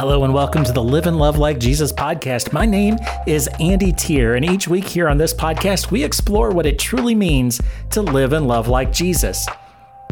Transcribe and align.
Hello 0.00 0.24
and 0.24 0.32
welcome 0.32 0.64
to 0.64 0.72
the 0.72 0.82
Live 0.82 1.06
and 1.06 1.18
Love 1.18 1.36
Like 1.36 1.60
Jesus 1.60 1.92
podcast. 1.92 2.54
My 2.54 2.64
name 2.64 2.96
is 3.26 3.50
Andy 3.60 3.92
Tier, 3.92 4.34
and 4.34 4.42
each 4.42 4.66
week 4.66 4.86
here 4.86 5.10
on 5.10 5.18
this 5.18 5.34
podcast, 5.34 5.90
we 5.90 6.02
explore 6.02 6.52
what 6.52 6.64
it 6.64 6.78
truly 6.78 7.14
means 7.14 7.60
to 7.90 8.00
live 8.00 8.32
and 8.32 8.48
love 8.48 8.66
like 8.66 8.94
Jesus. 8.94 9.46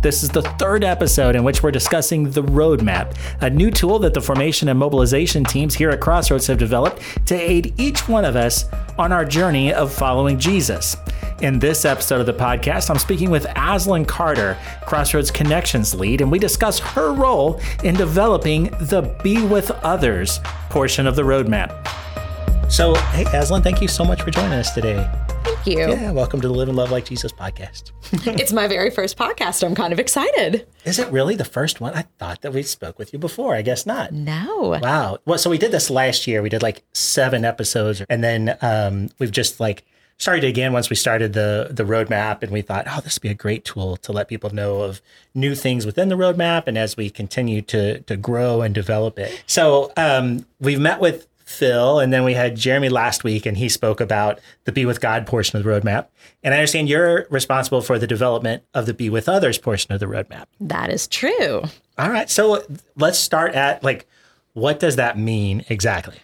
This 0.01 0.23
is 0.23 0.29
the 0.29 0.43
third 0.43 0.85
episode 0.85 1.35
in 1.35 1.43
which 1.43 1.63
we're 1.63 1.73
discussing 1.73 2.31
the 2.31 2.43
Roadmap, 2.43 3.17
a 3.41 3.51
new 3.51 3.69
tool 3.69 3.99
that 3.99 4.15
the 4.15 4.21
formation 4.21 4.69
and 4.69 4.79
mobilization 4.79 5.43
teams 5.43 5.75
here 5.75 5.91
at 5.91 6.01
Crossroads 6.01 6.47
have 6.47 6.59
developed 6.59 7.03
to 7.27 7.35
aid 7.35 7.75
each 7.79 8.09
one 8.09 8.25
of 8.25 8.37
us 8.37 8.67
on 8.97 9.11
our 9.11 9.25
journey 9.25 9.73
of 9.73 9.93
following 9.93 10.39
Jesus. 10.39 10.97
In 11.41 11.59
this 11.59 11.85
episode 11.85 12.21
of 12.21 12.27
the 12.27 12.33
podcast, 12.33 12.91
I'm 12.91 12.99
speaking 12.99 13.29
with 13.29 13.47
Aslan 13.57 14.05
Carter, 14.05 14.57
Crossroads 14.87 15.33
Connections 15.33 15.93
lead, 15.97 16.21
and 16.21 16.31
we 16.31 16.39
discuss 16.39 16.79
her 16.79 17.13
role 17.13 17.61
in 17.83 17.97
developing 17.97 18.65
the 18.81 19.03
Be 19.25 19.45
With 19.45 19.73
Others 19.83 20.39
portion 20.71 21.09
of 21.09 21.17
the 21.17 21.23
Roadmap. 21.23 21.89
So, 22.71 22.95
hey, 22.95 23.25
Aslan, 23.37 23.63
thank 23.63 23.83
you 23.83 23.89
so 23.89 24.05
much 24.05 24.23
for 24.23 24.31
joining 24.31 24.53
us 24.53 24.73
today. 24.73 25.11
Thank 25.45 25.67
you. 25.67 25.79
Yeah, 25.79 26.13
welcome 26.13 26.41
to 26.41 26.49
the 26.49 26.55
Live 26.55 26.69
and 26.69 26.77
Love 26.77 26.91
Like 26.91 27.05
Jesus 27.05 27.33
podcast. 27.33 27.93
it's 28.39 28.53
my 28.53 28.67
very 28.67 28.91
first 28.91 29.17
podcast. 29.17 29.63
I'm 29.63 29.75
kind 29.75 29.93
of 29.93 29.99
excited. 29.99 30.67
Is 30.85 30.99
it 30.99 31.11
really 31.13 31.37
the 31.37 31.45
first 31.45 31.81
one? 31.81 31.95
I 31.95 32.03
thought 32.19 32.43
that 32.43 32.53
we 32.53 32.63
spoke 32.63 32.99
with 32.99 33.13
you 33.13 33.19
before. 33.19 33.55
I 33.55 33.63
guess 33.63 33.87
not. 33.87 34.13
No. 34.13 34.79
Wow. 34.83 35.19
Well, 35.25 35.39
so 35.39 35.51
we 35.51 35.59
did 35.59 35.71
this 35.71 35.91
last 35.91 36.27
year. 36.27 36.43
We 36.43 36.49
did 36.49 36.63
like 36.63 36.83
seven 36.93 37.45
episodes, 37.45 38.03
and 38.09 38.23
then 38.25 38.57
um, 38.63 39.09
we've 39.19 39.31
just 39.31 39.61
like 39.61 39.85
started 40.19 40.45
again 40.45 40.73
once 40.73 40.91
we 40.91 40.97
started 40.97 41.33
the 41.33 41.69
the 41.71 41.85
roadmap, 41.85 42.43
and 42.43 42.51
we 42.51 42.63
thought, 42.63 42.87
oh, 42.89 43.01
this 43.01 43.17
would 43.17 43.23
be 43.23 43.29
a 43.29 43.35
great 43.35 43.65
tool 43.65 43.97
to 43.99 44.13
let 44.13 44.29
people 44.29 44.51
know 44.51 44.83
of 44.83 45.01
new 45.35 45.55
things 45.55 45.87
within 45.87 46.09
the 46.09 46.17
roadmap, 46.17 46.65
and 46.67 46.77
as 46.77 46.97
we 46.97 47.11
continue 47.11 47.63
to 47.63 48.01
to 48.01 48.17
grow 48.17 48.63
and 48.63 48.75
develop 48.75 49.19
it. 49.19 49.43
So 49.47 49.93
um, 49.97 50.47
we've 50.61 50.81
met 50.81 51.01
with 51.01 51.27
Phil, 51.49 51.99
and 51.99 52.13
then 52.13 52.25
we 52.25 52.35
had 52.35 52.57
Jeremy 52.57 52.91
last 52.91 53.25
week, 53.25 53.47
and 53.47 53.57
he 53.57 53.71
spoke 53.71 54.03
about 54.03 54.39
the 54.65 54.73
Be 54.73 54.85
with 54.85 55.01
God 55.01 55.27
portion 55.27 55.57
of 55.57 55.65
the 55.65 55.71
roadmap. 55.71 56.09
And 56.43 56.53
I 56.53 56.59
understand 56.59 56.91
you're 56.91 57.27
responsible 57.31 57.81
for 57.81 57.99
the 57.99 58.07
development 58.07 58.65
of 58.75 58.85
the 58.85 58.93
Be 58.93 59.09
with 59.09 59.31
Others 59.31 59.57
portion 59.57 59.93
of 59.93 59.99
the 59.99 60.07
roadmap. 60.07 60.45
That 60.61 60.91
is 60.91 61.09
true. 61.09 61.63
All 61.97 62.11
right. 62.11 62.29
So 62.29 62.63
let's 62.97 63.19
start 63.19 63.55
at 63.55 63.83
like, 63.83 64.07
what 64.53 64.79
does 64.79 64.97
that 64.97 65.19
mean 65.19 65.65
exactly? 65.71 66.19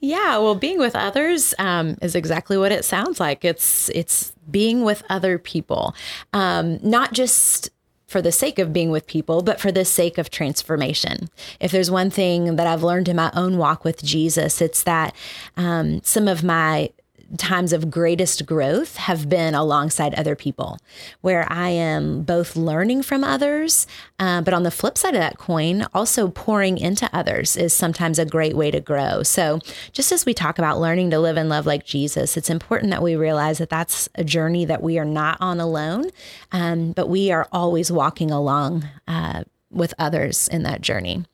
Yeah, 0.00 0.36
well, 0.38 0.54
being 0.54 0.78
with 0.78 0.94
others 0.94 1.54
um, 1.58 1.96
is 2.02 2.14
exactly 2.14 2.58
what 2.58 2.72
it 2.72 2.84
sounds 2.84 3.20
like. 3.20 3.44
It's 3.44 3.88
it's 3.90 4.32
being 4.50 4.82
with 4.82 5.02
other 5.08 5.38
people, 5.38 5.94
um, 6.32 6.78
not 6.82 7.12
just 7.12 7.70
for 8.06 8.20
the 8.20 8.32
sake 8.32 8.58
of 8.58 8.72
being 8.72 8.90
with 8.90 9.06
people, 9.06 9.42
but 9.42 9.60
for 9.60 9.72
the 9.72 9.84
sake 9.84 10.18
of 10.18 10.30
transformation. 10.30 11.28
If 11.60 11.70
there's 11.72 11.90
one 11.90 12.10
thing 12.10 12.56
that 12.56 12.66
I've 12.66 12.82
learned 12.82 13.08
in 13.08 13.16
my 13.16 13.30
own 13.34 13.58
walk 13.58 13.84
with 13.84 14.04
Jesus, 14.04 14.60
it's 14.60 14.82
that 14.84 15.14
um, 15.56 16.02
some 16.02 16.28
of 16.28 16.42
my 16.44 16.90
times 17.36 17.72
of 17.72 17.90
greatest 17.90 18.46
growth 18.46 18.96
have 18.96 19.28
been 19.28 19.54
alongside 19.54 20.14
other 20.14 20.36
people, 20.36 20.78
where 21.20 21.46
I 21.50 21.70
am 21.70 22.22
both 22.22 22.56
learning 22.56 23.02
from 23.02 23.24
others, 23.24 23.86
uh, 24.18 24.42
but 24.42 24.54
on 24.54 24.62
the 24.62 24.70
flip 24.70 24.96
side 24.96 25.14
of 25.14 25.20
that 25.20 25.38
coin, 25.38 25.86
also 25.94 26.28
pouring 26.28 26.78
into 26.78 27.08
others 27.12 27.56
is 27.56 27.72
sometimes 27.72 28.18
a 28.18 28.24
great 28.24 28.56
way 28.56 28.70
to 28.70 28.80
grow. 28.80 29.22
So, 29.22 29.60
just 29.92 30.12
as 30.12 30.26
we 30.26 30.34
talk 30.34 30.58
about 30.58 30.80
learning 30.80 31.10
to 31.10 31.18
live 31.18 31.36
and 31.36 31.48
love 31.48 31.66
like 31.66 31.84
Jesus, 31.84 32.36
it's 32.36 32.50
important 32.50 32.90
that 32.90 33.02
we 33.02 33.16
realize 33.16 33.58
that 33.58 33.70
that's 33.70 34.08
a 34.14 34.24
journey 34.24 34.64
that 34.64 34.82
we 34.82 34.98
are 34.98 35.04
not 35.04 35.36
on 35.40 35.60
alone, 35.60 36.10
um, 36.52 36.92
but 36.92 37.08
we 37.08 37.30
are 37.30 37.48
always 37.52 37.90
walking 37.90 38.30
along 38.30 38.88
uh, 39.08 39.44
with 39.70 39.94
others 39.98 40.48
in 40.48 40.62
that 40.62 40.80
journey. 40.80 41.24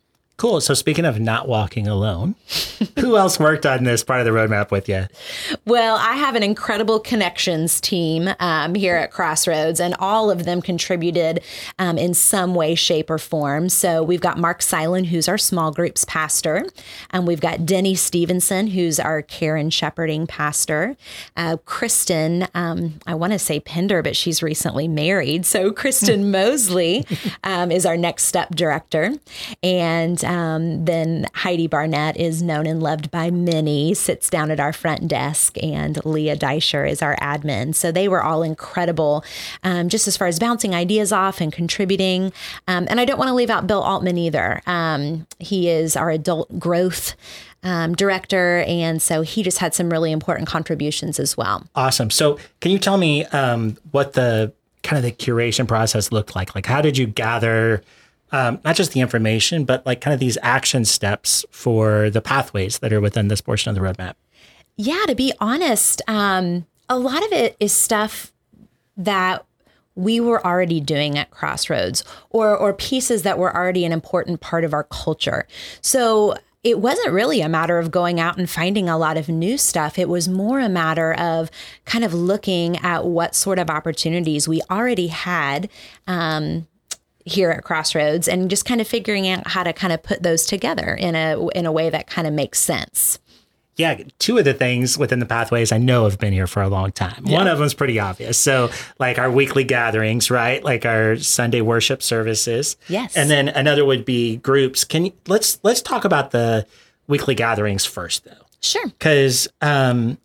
Cool. 0.40 0.62
So 0.62 0.72
speaking 0.72 1.04
of 1.04 1.20
not 1.20 1.48
walking 1.48 1.86
alone, 1.86 2.34
who 2.98 3.18
else 3.18 3.38
worked 3.38 3.66
on 3.66 3.84
this 3.84 4.02
part 4.02 4.20
of 4.20 4.24
the 4.24 4.32
roadmap 4.32 4.70
with 4.70 4.88
you? 4.88 5.06
Well, 5.66 5.96
I 5.96 6.14
have 6.14 6.34
an 6.34 6.42
incredible 6.42 6.98
connections 6.98 7.78
team 7.78 8.30
um, 8.40 8.74
here 8.74 8.96
at 8.96 9.10
Crossroads, 9.10 9.80
and 9.80 9.94
all 9.98 10.30
of 10.30 10.46
them 10.46 10.62
contributed 10.62 11.42
um, 11.78 11.98
in 11.98 12.14
some 12.14 12.54
way, 12.54 12.74
shape, 12.74 13.10
or 13.10 13.18
form. 13.18 13.68
So 13.68 14.02
we've 14.02 14.22
got 14.22 14.38
Mark 14.38 14.62
Silent, 14.62 15.08
who's 15.08 15.28
our 15.28 15.36
small 15.36 15.72
groups 15.72 16.06
pastor, 16.06 16.64
and 17.10 17.26
we've 17.26 17.42
got 17.42 17.66
Denny 17.66 17.94
Stevenson, 17.94 18.68
who's 18.68 18.98
our 18.98 19.20
care 19.20 19.56
and 19.56 19.70
shepherding 19.70 20.26
pastor. 20.26 20.96
Uh, 21.36 21.58
Kristen, 21.66 22.48
um, 22.54 22.94
I 23.06 23.14
want 23.14 23.34
to 23.34 23.38
say 23.38 23.60
Pender, 23.60 24.02
but 24.02 24.16
she's 24.16 24.42
recently 24.42 24.88
married. 24.88 25.44
So 25.44 25.70
Kristen 25.70 26.30
Mosley 26.30 27.04
um, 27.44 27.70
is 27.70 27.84
our 27.84 27.98
next 27.98 28.24
step 28.24 28.54
director, 28.54 29.12
and 29.62 30.24
um, 30.30 30.84
then 30.84 31.26
Heidi 31.34 31.66
Barnett 31.66 32.16
is 32.16 32.40
known 32.40 32.64
and 32.64 32.80
loved 32.80 33.10
by 33.10 33.32
many, 33.32 33.94
sits 33.94 34.30
down 34.30 34.52
at 34.52 34.60
our 34.60 34.72
front 34.72 35.08
desk, 35.08 35.60
and 35.60 36.02
Leah 36.04 36.36
Deischer 36.36 36.88
is 36.88 37.02
our 37.02 37.16
admin. 37.16 37.74
So 37.74 37.90
they 37.90 38.06
were 38.06 38.22
all 38.22 38.44
incredible, 38.44 39.24
um, 39.64 39.88
just 39.88 40.06
as 40.06 40.16
far 40.16 40.28
as 40.28 40.38
bouncing 40.38 40.72
ideas 40.72 41.10
off 41.10 41.40
and 41.40 41.52
contributing. 41.52 42.32
Um, 42.68 42.86
and 42.88 43.00
I 43.00 43.04
don't 43.04 43.18
want 43.18 43.26
to 43.26 43.34
leave 43.34 43.50
out 43.50 43.66
Bill 43.66 43.82
Altman 43.82 44.16
either. 44.18 44.62
Um, 44.66 45.26
he 45.40 45.68
is 45.68 45.96
our 45.96 46.10
adult 46.10 46.60
growth. 46.60 47.16
Um, 47.62 47.94
director. 47.94 48.64
And 48.66 49.02
so 49.02 49.20
he 49.20 49.42
just 49.42 49.58
had 49.58 49.74
some 49.74 49.90
really 49.90 50.12
important 50.12 50.48
contributions 50.48 51.20
as 51.20 51.36
well. 51.36 51.66
Awesome. 51.74 52.08
So, 52.08 52.38
can 52.62 52.70
you 52.70 52.78
tell 52.78 52.96
me 52.96 53.26
um, 53.26 53.76
what 53.90 54.14
the 54.14 54.50
kind 54.82 54.96
of 54.96 55.02
the 55.02 55.12
curation 55.12 55.68
process 55.68 56.10
looked 56.10 56.34
like? 56.34 56.54
Like, 56.54 56.64
how 56.64 56.80
did 56.80 56.96
you 56.96 57.06
gather 57.06 57.82
um, 58.32 58.60
not 58.64 58.76
just 58.76 58.92
the 58.92 59.00
information, 59.00 59.64
but 59.64 59.84
like 59.84 60.00
kind 60.00 60.14
of 60.14 60.20
these 60.20 60.38
action 60.42 60.84
steps 60.84 61.44
for 61.50 62.10
the 62.10 62.20
pathways 62.20 62.78
that 62.78 62.92
are 62.92 63.00
within 63.00 63.28
this 63.28 63.40
portion 63.40 63.70
of 63.70 63.74
the 63.74 63.80
roadmap? 63.80 64.14
Yeah, 64.76 65.04
to 65.06 65.14
be 65.14 65.32
honest, 65.40 66.00
um, 66.08 66.66
a 66.88 66.98
lot 66.98 67.24
of 67.24 67.32
it 67.32 67.56
is 67.60 67.72
stuff 67.72 68.32
that 68.96 69.44
we 69.94 70.20
were 70.20 70.44
already 70.46 70.80
doing 70.80 71.18
at 71.18 71.30
Crossroads 71.30 72.04
or 72.30 72.56
or 72.56 72.72
pieces 72.72 73.22
that 73.22 73.38
were 73.38 73.54
already 73.54 73.84
an 73.84 73.92
important 73.92 74.40
part 74.40 74.64
of 74.64 74.72
our 74.72 74.84
culture. 74.84 75.46
So 75.80 76.36
it 76.62 76.78
wasn't 76.78 77.12
really 77.12 77.40
a 77.40 77.48
matter 77.48 77.78
of 77.78 77.90
going 77.90 78.20
out 78.20 78.36
and 78.36 78.48
finding 78.48 78.88
a 78.88 78.98
lot 78.98 79.16
of 79.16 79.28
new 79.28 79.56
stuff. 79.56 79.98
It 79.98 80.08
was 80.08 80.28
more 80.28 80.60
a 80.60 80.68
matter 80.68 81.14
of 81.14 81.50
kind 81.86 82.04
of 82.04 82.12
looking 82.12 82.76
at 82.78 83.06
what 83.06 83.34
sort 83.34 83.58
of 83.58 83.70
opportunities 83.70 84.46
we 84.46 84.60
already 84.70 85.06
had 85.06 85.70
um, 86.06 86.66
here 87.30 87.50
at 87.50 87.64
Crossroads 87.64 88.28
and 88.28 88.50
just 88.50 88.64
kind 88.64 88.80
of 88.80 88.88
figuring 88.88 89.28
out 89.28 89.46
how 89.46 89.62
to 89.62 89.72
kind 89.72 89.92
of 89.92 90.02
put 90.02 90.22
those 90.22 90.46
together 90.46 90.94
in 90.94 91.14
a 91.14 91.48
in 91.48 91.66
a 91.66 91.72
way 91.72 91.90
that 91.90 92.06
kind 92.06 92.26
of 92.26 92.34
makes 92.34 92.58
sense. 92.58 93.18
Yeah, 93.76 94.02
two 94.18 94.36
of 94.36 94.44
the 94.44 94.52
things 94.52 94.98
within 94.98 95.20
the 95.20 95.26
pathways 95.26 95.72
I 95.72 95.78
know 95.78 96.04
have 96.04 96.18
been 96.18 96.34
here 96.34 96.46
for 96.46 96.60
a 96.60 96.68
long 96.68 96.92
time. 96.92 97.22
Yeah. 97.24 97.38
One 97.38 97.48
of 97.48 97.58
them's 97.58 97.72
pretty 97.72 97.98
obvious. 97.98 98.36
So, 98.36 98.68
like 98.98 99.18
our 99.18 99.30
weekly 99.30 99.64
gatherings, 99.64 100.30
right? 100.30 100.62
Like 100.62 100.84
our 100.84 101.16
Sunday 101.16 101.62
worship 101.62 102.02
services. 102.02 102.76
Yes. 102.88 103.16
And 103.16 103.30
then 103.30 103.48
another 103.48 103.86
would 103.86 104.04
be 104.04 104.36
groups. 104.36 104.84
Can 104.84 105.06
you 105.06 105.12
let's 105.28 105.58
let's 105.62 105.80
talk 105.80 106.04
about 106.04 106.30
the 106.30 106.66
weekly 107.06 107.34
gatherings 107.34 107.86
first 107.86 108.24
though. 108.24 108.44
Sure. 108.60 108.84
Cuz 108.98 109.48
um 109.62 110.18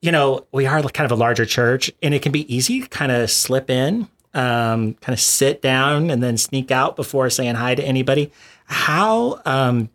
you 0.00 0.10
know, 0.10 0.46
we 0.50 0.64
are 0.64 0.82
kind 0.82 1.04
of 1.04 1.12
a 1.12 1.20
larger 1.20 1.44
church 1.44 1.92
and 2.02 2.14
it 2.14 2.22
can 2.22 2.32
be 2.32 2.52
easy 2.54 2.80
to 2.80 2.88
kind 2.88 3.12
of 3.12 3.30
slip 3.30 3.68
in 3.68 4.08
um, 4.34 4.94
kind 4.94 5.12
of 5.12 5.20
sit 5.20 5.62
down 5.62 6.10
and 6.10 6.22
then 6.22 6.36
sneak 6.36 6.70
out 6.70 6.96
before 6.96 7.30
saying 7.30 7.56
hi 7.56 7.74
to 7.74 7.82
anybody. 7.82 8.30
How 8.66 9.40
um, 9.44 9.90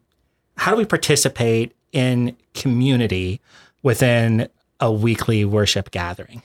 how 0.58 0.72
do 0.72 0.78
we 0.78 0.86
participate 0.86 1.76
in 1.92 2.36
community 2.54 3.42
within 3.84 4.50
a 4.80 4.92
weekly 4.92 5.46
worship 5.46 5.92
gathering? 5.92 6.42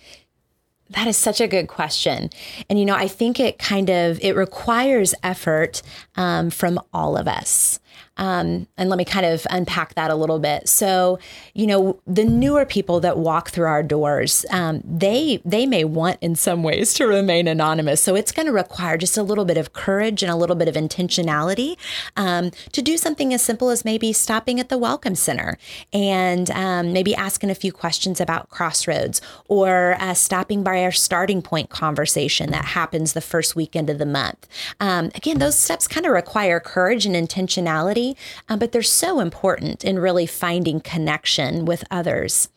That 0.91 1.07
is 1.07 1.17
such 1.17 1.41
a 1.41 1.47
good 1.47 1.69
question. 1.69 2.31
And, 2.69 2.79
you 2.79 2.85
know, 2.85 2.97
I 2.97 3.07
think 3.07 3.39
it 3.39 3.61
kind 3.61 3.89
of, 3.89 4.19
it 4.23 4.35
requires 4.35 5.15
effort 5.23 5.83
um, 6.17 6.51
from 6.51 6.81
all 6.93 7.17
of 7.17 7.29
us. 7.29 7.79
Um, 8.21 8.67
and 8.77 8.91
let 8.91 8.99
me 8.99 9.07
kind 9.07 9.25
of 9.25 9.47
unpack 9.49 9.95
that 9.95 10.11
a 10.11 10.15
little 10.15 10.39
bit. 10.39 10.69
So, 10.69 11.19
you 11.55 11.67
know, 11.67 11.99
the 12.07 12.25
newer 12.25 12.67
people 12.67 13.01
that 13.01 13.17
walk 13.17 13.49
through 13.49 13.67
our 13.67 13.83
doors, 13.83 14.45
um, 14.51 14.83
they 14.85 15.41
they 15.45 15.65
may 15.65 15.85
want 15.85 16.19
in 16.21 16.37
some 16.37 16.63
ways 16.63 16.93
to 16.95 17.07
remain 17.07 17.49
anonymous. 17.49 18.03
So 18.03 18.15
it's 18.15 18.31
going 18.31 18.45
to 18.45 18.53
require 18.53 18.99
just 18.99 19.17
a 19.17 19.23
little 19.23 19.47
bit 19.47 19.57
of 19.57 19.73
courage 19.73 20.23
and 20.23 20.31
a 20.31 20.37
little 20.37 20.55
bit 20.55 20.69
of 20.69 20.75
intentionality 20.75 21.79
um, 22.17 22.51
to 22.73 22.83
do 22.83 22.99
something 22.99 23.33
as 23.33 23.41
simple 23.41 23.71
as 23.71 23.87
maybe 23.87 24.13
stopping 24.13 24.61
at 24.61 24.69
the 24.69 24.77
Welcome 24.77 25.15
Center 25.15 25.57
and 25.91 26.51
um, 26.51 26.93
maybe 26.93 27.15
asking 27.15 27.49
a 27.49 27.55
few 27.55 27.73
questions 27.73 28.21
about 28.21 28.51
Crossroads 28.51 29.23
or 29.49 29.97
uh, 29.99 30.13
stopping 30.13 30.63
by 30.63 30.83
our 30.83 30.93
starting 30.93 31.41
point 31.41 31.71
conversation 31.71 32.51
that 32.51 32.67
happens 32.67 33.15
the 33.15 33.23
first 33.23 33.57
weekend 33.57 33.89
of 33.89 33.97
the 33.97 34.05
month. 34.05 34.47
Um, 34.79 35.07
again, 35.15 35.39
those 35.39 35.57
steps 35.57 35.89
kind 35.89 36.05
of 36.05 36.13
require 36.13 36.61
courage 36.61 37.07
and 37.07 37.17
intentionality 37.17 38.10
um, 38.49 38.59
but 38.59 38.73
they're 38.73 38.83
so 38.83 39.21
important 39.21 39.85
in 39.85 39.99
really 39.99 40.27
finding 40.27 40.81
connection 40.81 41.65
with 41.65 41.85
others. 41.91 42.49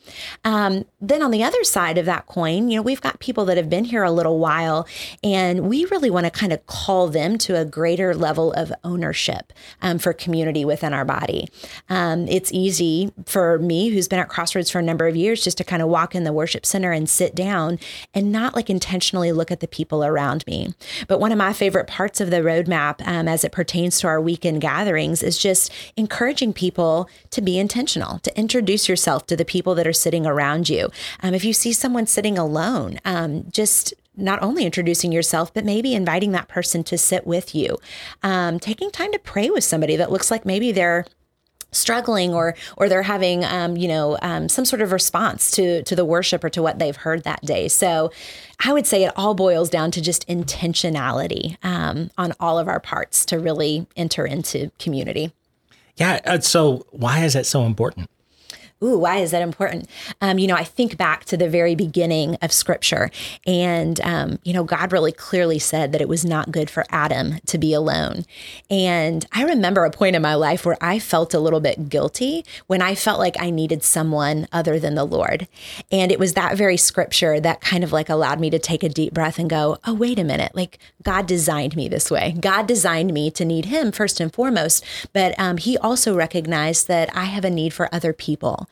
Um, 0.43 0.85
then 1.01 1.21
on 1.21 1.31
the 1.31 1.43
other 1.43 1.63
side 1.63 1.97
of 1.97 2.05
that 2.05 2.25
coin, 2.27 2.69
you 2.69 2.77
know, 2.77 2.81
we've 2.81 3.01
got 3.01 3.19
people 3.19 3.45
that 3.45 3.57
have 3.57 3.69
been 3.69 3.85
here 3.85 4.03
a 4.03 4.11
little 4.11 4.39
while, 4.39 4.87
and 5.23 5.67
we 5.69 5.85
really 5.85 6.09
want 6.09 6.25
to 6.25 6.31
kind 6.31 6.53
of 6.53 6.65
call 6.65 7.07
them 7.07 7.37
to 7.39 7.59
a 7.59 7.65
greater 7.65 8.13
level 8.13 8.53
of 8.53 8.71
ownership 8.83 9.53
um, 9.81 9.97
for 9.97 10.13
community 10.13 10.65
within 10.65 10.93
our 10.93 11.05
body. 11.05 11.47
Um, 11.89 12.27
it's 12.27 12.51
easy 12.51 13.11
for 13.25 13.59
me, 13.59 13.89
who's 13.89 14.07
been 14.07 14.19
at 14.19 14.29
Crossroads 14.29 14.69
for 14.69 14.79
a 14.79 14.83
number 14.83 15.07
of 15.07 15.15
years, 15.15 15.43
just 15.43 15.57
to 15.57 15.63
kind 15.63 15.81
of 15.81 15.87
walk 15.87 16.15
in 16.15 16.23
the 16.23 16.33
worship 16.33 16.65
center 16.65 16.91
and 16.91 17.09
sit 17.09 17.35
down 17.35 17.79
and 18.13 18.31
not 18.31 18.55
like 18.55 18.69
intentionally 18.69 19.31
look 19.31 19.51
at 19.51 19.59
the 19.59 19.67
people 19.67 20.03
around 20.03 20.45
me. 20.47 20.73
But 21.07 21.19
one 21.19 21.31
of 21.31 21.37
my 21.37 21.53
favorite 21.53 21.87
parts 21.87 22.21
of 22.21 22.29
the 22.29 22.37
roadmap 22.37 23.05
um, 23.07 23.27
as 23.27 23.43
it 23.43 23.51
pertains 23.51 23.99
to 23.99 24.07
our 24.07 24.21
weekend 24.21 24.61
gatherings 24.61 25.23
is 25.23 25.37
just 25.43 25.71
encouraging 25.95 26.53
people 26.53 27.07
to 27.29 27.41
be 27.41 27.59
intentional, 27.59 28.19
to 28.19 28.35
introduce 28.37 28.89
yourself 28.89 29.27
to 29.27 29.35
the 29.35 29.45
people 29.45 29.75
that 29.75 29.85
are 29.85 29.93
sitting 29.93 30.25
around 30.25 30.69
you. 30.69 30.89
Um, 31.21 31.33
if 31.33 31.45
you 31.45 31.53
see 31.53 31.73
someone 31.73 32.07
sitting 32.07 32.37
alone, 32.37 32.99
um, 33.05 33.45
just 33.51 33.93
not 34.15 34.41
only 34.41 34.65
introducing 34.65 35.11
yourself, 35.11 35.53
but 35.53 35.65
maybe 35.65 35.93
inviting 35.93 36.31
that 36.31 36.47
person 36.47 36.83
to 36.83 36.97
sit 36.97 37.25
with 37.27 37.53
you, 37.53 37.77
um, 38.21 38.59
taking 38.59 38.91
time 38.91 39.11
to 39.11 39.19
pray 39.19 39.49
with 39.49 39.63
somebody 39.63 39.95
that 39.95 40.11
looks 40.11 40.31
like 40.31 40.45
maybe 40.45 40.71
they're 40.71 41.05
struggling 41.73 42.33
or 42.33 42.55
or 42.77 42.89
they're 42.89 43.03
having 43.03 43.43
um, 43.45 43.77
you 43.77 43.87
know 43.87 44.17
um, 44.21 44.49
some 44.49 44.65
sort 44.65 44.81
of 44.81 44.91
response 44.91 45.51
to 45.51 45.83
to 45.83 45.95
the 45.95 46.05
worship 46.05 46.43
or 46.43 46.49
to 46.49 46.61
what 46.61 46.79
they've 46.79 46.95
heard 46.95 47.23
that 47.23 47.41
day. 47.41 47.67
So 47.67 48.11
i 48.65 48.71
would 48.71 48.87
say 48.87 49.03
it 49.03 49.11
all 49.15 49.33
boils 49.33 49.69
down 49.69 49.91
to 49.91 50.01
just 50.01 50.27
intentionality 50.27 51.57
um, 51.63 52.09
on 52.17 52.33
all 52.39 52.59
of 52.59 52.67
our 52.67 52.79
parts 52.79 53.25
to 53.25 53.39
really 53.39 53.85
enter 53.95 54.25
into 54.25 54.71
community. 54.79 55.33
Yeah 55.95 56.21
uh, 56.25 56.39
so 56.39 56.85
why 56.91 57.23
is 57.23 57.33
that 57.33 57.45
so 57.45 57.63
important 57.65 58.09
ooh, 58.83 58.97
why 58.97 59.17
is 59.17 59.31
that 59.31 59.41
important? 59.41 59.89
Um, 60.21 60.37
you 60.37 60.47
know, 60.47 60.55
I 60.55 60.63
think 60.63 60.97
back 60.97 61.25
to 61.25 61.37
the 61.37 61.49
very 61.49 61.75
beginning 61.75 62.37
of 62.41 62.51
scripture, 62.51 63.09
and, 63.47 63.99
um, 64.01 64.39
you 64.43 64.53
know, 64.53 64.63
God 64.63 64.91
really 64.91 65.11
clearly 65.11 65.59
said 65.59 65.91
that 65.91 66.01
it 66.01 66.09
was 66.09 66.25
not 66.25 66.51
good 66.51 66.69
for 66.69 66.85
Adam 66.89 67.39
to 67.47 67.57
be 67.57 67.73
alone. 67.73 68.25
And 68.69 69.25
I 69.31 69.43
remember 69.43 69.85
a 69.85 69.91
point 69.91 70.15
in 70.15 70.21
my 70.21 70.35
life 70.35 70.65
where 70.65 70.77
I 70.81 70.99
felt 70.99 71.33
a 71.33 71.39
little 71.39 71.59
bit 71.59 71.89
guilty 71.89 72.45
when 72.67 72.81
I 72.81 72.95
felt 72.95 73.19
like 73.19 73.35
I 73.39 73.49
needed 73.49 73.83
someone 73.83 74.47
other 74.51 74.79
than 74.79 74.95
the 74.95 75.05
Lord. 75.05 75.47
And 75.91 76.11
it 76.11 76.19
was 76.19 76.33
that 76.33 76.57
very 76.57 76.77
scripture 76.77 77.39
that 77.39 77.61
kind 77.61 77.83
of 77.83 77.91
like 77.91 78.09
allowed 78.09 78.39
me 78.39 78.49
to 78.49 78.59
take 78.59 78.83
a 78.83 78.89
deep 78.89 79.13
breath 79.13 79.39
and 79.39 79.49
go, 79.49 79.77
oh, 79.85 79.93
wait 79.93 80.19
a 80.19 80.23
minute. 80.23 80.53
Like, 80.55 80.79
God 81.03 81.27
designed 81.27 81.75
me 81.75 81.87
this 81.87 82.09
way. 82.09 82.35
God 82.39 82.67
designed 82.67 83.13
me 83.13 83.31
to 83.31 83.45
need 83.45 83.65
Him 83.65 83.91
first 83.91 84.19
and 84.19 84.33
foremost, 84.33 84.83
but 85.13 85.37
um, 85.39 85.57
He 85.57 85.77
also 85.77 86.15
recognized 86.15 86.87
that 86.87 87.15
I 87.15 87.25
have 87.25 87.45
a 87.45 87.49
need 87.49 87.73
for 87.73 87.93
other 87.93 88.13
people. 88.13 88.67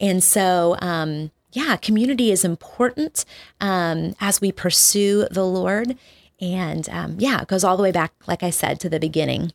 And 0.00 0.22
so, 0.22 0.76
um, 0.80 1.30
yeah, 1.52 1.76
community 1.76 2.30
is 2.30 2.44
important 2.44 3.24
um, 3.60 4.14
as 4.20 4.40
we 4.40 4.52
pursue 4.52 5.26
the 5.30 5.44
Lord. 5.44 5.96
And 6.40 6.88
um, 6.90 7.16
yeah, 7.18 7.42
it 7.42 7.48
goes 7.48 7.64
all 7.64 7.76
the 7.76 7.82
way 7.82 7.92
back, 7.92 8.12
like 8.26 8.42
I 8.42 8.50
said, 8.50 8.80
to 8.80 8.88
the 8.88 9.00
beginning. 9.00 9.52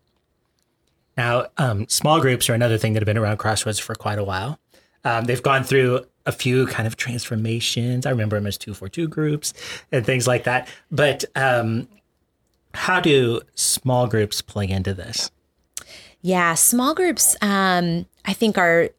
Now, 1.18 1.48
um, 1.58 1.88
small 1.90 2.22
groups 2.22 2.50
are 2.50 2.54
another 2.54 2.78
thing 2.78 2.94
that 2.94 3.02
have 3.02 3.06
been 3.06 3.18
around 3.18 3.38
Crossroads 3.38 3.80
for 3.80 3.96
quite 3.96 4.18
a 4.18 4.24
while. 4.24 4.60
Um, 5.04 5.26
they've 5.26 5.42
gone 5.42 5.64
through 5.64 6.06
a 6.26 6.32
few 6.32 6.68
kind 6.68 6.88
of 6.88 6.96
transformations. 6.96 8.06
I 8.06 8.12
remember 8.12 8.38
them 8.38 8.48
as 8.48 8.58
242 8.58 9.08
groups 9.08 9.54
and 9.92 10.06
things 10.06 10.28
like 10.28 10.44
that. 10.46 10.68
But 10.92 11.26
um, 11.36 11.88
how 12.74 13.00
do 13.00 13.42
small 13.56 14.08
groups 14.08 14.42
play 14.42 14.70
into 14.70 14.94
this? 14.94 15.32
Yeah, 16.22 16.54
small 16.54 16.94
groups, 16.94 17.36
um, 17.42 18.06
I 18.26 18.34
think, 18.34 18.58
are 18.58 18.90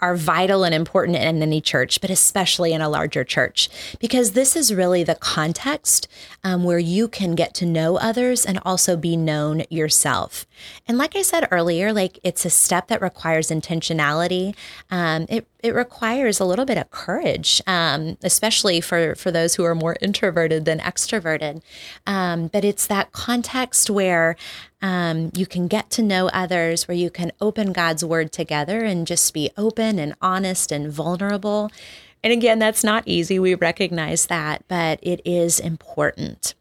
are 0.00 0.16
vital 0.16 0.64
and 0.64 0.74
important 0.74 1.16
in 1.16 1.42
any 1.42 1.60
church, 1.60 2.00
but 2.00 2.10
especially 2.10 2.72
in 2.72 2.80
a 2.80 2.88
larger 2.88 3.24
church, 3.24 3.68
because 3.98 4.32
this 4.32 4.56
is 4.56 4.74
really 4.74 5.04
the 5.04 5.14
context 5.14 6.08
um, 6.44 6.64
where 6.64 6.78
you 6.78 7.08
can 7.08 7.34
get 7.34 7.54
to 7.54 7.66
know 7.66 7.96
others 7.96 8.46
and 8.46 8.58
also 8.64 8.96
be 8.96 9.16
known 9.16 9.62
yourself. 9.70 10.46
And 10.86 10.98
like 10.98 11.16
I 11.16 11.22
said 11.22 11.48
earlier, 11.50 11.92
like 11.92 12.18
it's 12.22 12.44
a 12.44 12.50
step 12.50 12.88
that 12.88 13.02
requires 13.02 13.48
intentionality. 13.50 14.54
Um, 14.90 15.26
it 15.28 15.46
it 15.62 15.74
requires 15.74 16.40
a 16.40 16.44
little 16.44 16.64
bit 16.64 16.78
of 16.78 16.90
courage, 16.90 17.60
um, 17.66 18.16
especially 18.22 18.80
for 18.80 19.14
for 19.14 19.30
those 19.30 19.54
who 19.54 19.64
are 19.64 19.74
more 19.74 19.96
introverted 20.00 20.64
than 20.64 20.78
extroverted. 20.80 21.62
Um, 22.06 22.48
but 22.48 22.64
it's 22.64 22.86
that 22.86 23.12
context 23.12 23.90
where 23.90 24.36
um, 24.82 25.30
you 25.34 25.46
can 25.46 25.68
get 25.68 25.90
to 25.90 26.02
know 26.02 26.28
others, 26.28 26.88
where 26.88 26.96
you 26.96 27.10
can 27.10 27.32
open 27.40 27.72
God's 27.72 28.04
word 28.04 28.32
together 28.32 28.84
and 28.84 29.06
just 29.06 29.32
be 29.34 29.50
open 29.56 29.98
and 29.98 30.14
honest 30.20 30.72
and 30.72 30.90
vulnerable. 30.90 31.70
And 32.22 32.32
again, 32.32 32.58
that's 32.58 32.84
not 32.84 33.02
easy. 33.06 33.38
We 33.38 33.54
recognize 33.54 34.26
that, 34.26 34.64
but 34.68 34.98
it 35.02 35.20
is 35.24 35.60
important. 35.60 36.54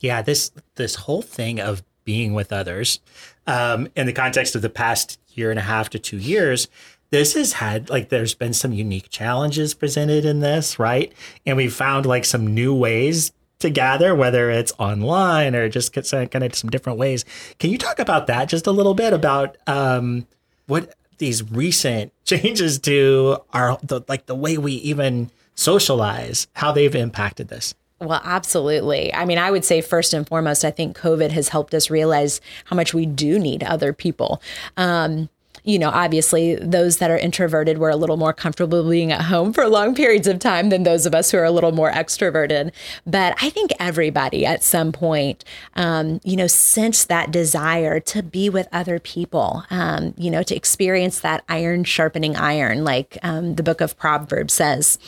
Yeah, 0.00 0.22
this 0.22 0.52
this 0.74 0.94
whole 0.96 1.22
thing 1.22 1.60
of 1.60 1.82
being 2.04 2.34
with 2.34 2.52
others, 2.52 3.00
um, 3.46 3.88
in 3.96 4.06
the 4.06 4.12
context 4.12 4.54
of 4.54 4.62
the 4.62 4.70
past 4.70 5.18
year 5.30 5.50
and 5.50 5.58
a 5.58 5.62
half 5.62 5.90
to 5.90 5.98
two 5.98 6.18
years, 6.18 6.68
this 7.10 7.34
has 7.34 7.54
had 7.54 7.88
like 7.90 8.08
there's 8.08 8.34
been 8.34 8.52
some 8.52 8.72
unique 8.72 9.08
challenges 9.08 9.72
presented 9.72 10.24
in 10.24 10.40
this, 10.40 10.78
right? 10.78 11.12
And 11.46 11.56
we 11.56 11.68
found 11.68 12.06
like 12.06 12.24
some 12.24 12.54
new 12.54 12.74
ways 12.74 13.32
to 13.64 13.70
gather, 13.70 14.14
whether 14.14 14.50
it's 14.50 14.72
online 14.78 15.54
or 15.54 15.68
just 15.68 15.92
kind 15.92 16.42
of 16.42 16.54
some 16.54 16.70
different 16.70 16.98
ways. 16.98 17.24
Can 17.58 17.70
you 17.70 17.78
talk 17.78 17.98
about 17.98 18.26
that 18.26 18.48
just 18.48 18.66
a 18.66 18.70
little 18.70 18.94
bit 18.94 19.12
about 19.12 19.56
um, 19.66 20.26
what 20.66 20.94
these 21.18 21.42
recent 21.50 22.12
changes 22.24 22.78
to 22.80 23.38
our 23.52 23.78
the, 23.82 24.02
like 24.06 24.26
the 24.26 24.34
way 24.34 24.58
we 24.58 24.72
even 24.74 25.30
socialize, 25.54 26.46
how 26.54 26.72
they've 26.72 26.94
impacted 26.94 27.48
this? 27.48 27.74
Well, 28.00 28.20
absolutely. 28.24 29.14
I 29.14 29.24
mean, 29.24 29.38
I 29.38 29.50
would 29.50 29.64
say 29.64 29.80
first 29.80 30.12
and 30.12 30.26
foremost, 30.26 30.64
I 30.64 30.70
think 30.70 30.98
COVID 30.98 31.30
has 31.30 31.48
helped 31.48 31.72
us 31.72 31.88
realize 31.88 32.40
how 32.66 32.76
much 32.76 32.92
we 32.92 33.06
do 33.06 33.38
need 33.38 33.62
other 33.62 33.92
people. 33.92 34.42
Um, 34.76 35.30
you 35.64 35.78
know, 35.78 35.88
obviously 35.88 36.56
those 36.56 36.98
that 36.98 37.10
are 37.10 37.16
introverted 37.16 37.78
were 37.78 37.88
a 37.88 37.96
little 37.96 38.18
more 38.18 38.34
comfortable 38.34 38.88
being 38.88 39.10
at 39.10 39.22
home 39.22 39.50
for 39.50 39.66
long 39.66 39.94
periods 39.94 40.26
of 40.26 40.38
time 40.38 40.68
than 40.68 40.82
those 40.82 41.06
of 41.06 41.14
us 41.14 41.30
who 41.30 41.38
are 41.38 41.44
a 41.44 41.50
little 41.50 41.72
more 41.72 41.90
extroverted. 41.90 42.70
But 43.06 43.34
I 43.40 43.48
think 43.48 43.72
everybody 43.80 44.44
at 44.44 44.62
some 44.62 44.92
point, 44.92 45.42
um, 45.74 46.20
you 46.22 46.36
know, 46.36 46.46
sensed 46.46 47.08
that 47.08 47.30
desire 47.30 47.98
to 48.00 48.22
be 48.22 48.50
with 48.50 48.68
other 48.72 48.98
people, 48.98 49.64
um, 49.70 50.12
you 50.18 50.30
know, 50.30 50.42
to 50.42 50.54
experience 50.54 51.20
that 51.20 51.42
iron 51.48 51.84
sharpening 51.84 52.36
iron, 52.36 52.84
like 52.84 53.16
um, 53.22 53.54
the 53.54 53.62
book 53.62 53.80
of 53.80 53.96
Proverbs 53.96 54.52
says. 54.52 54.98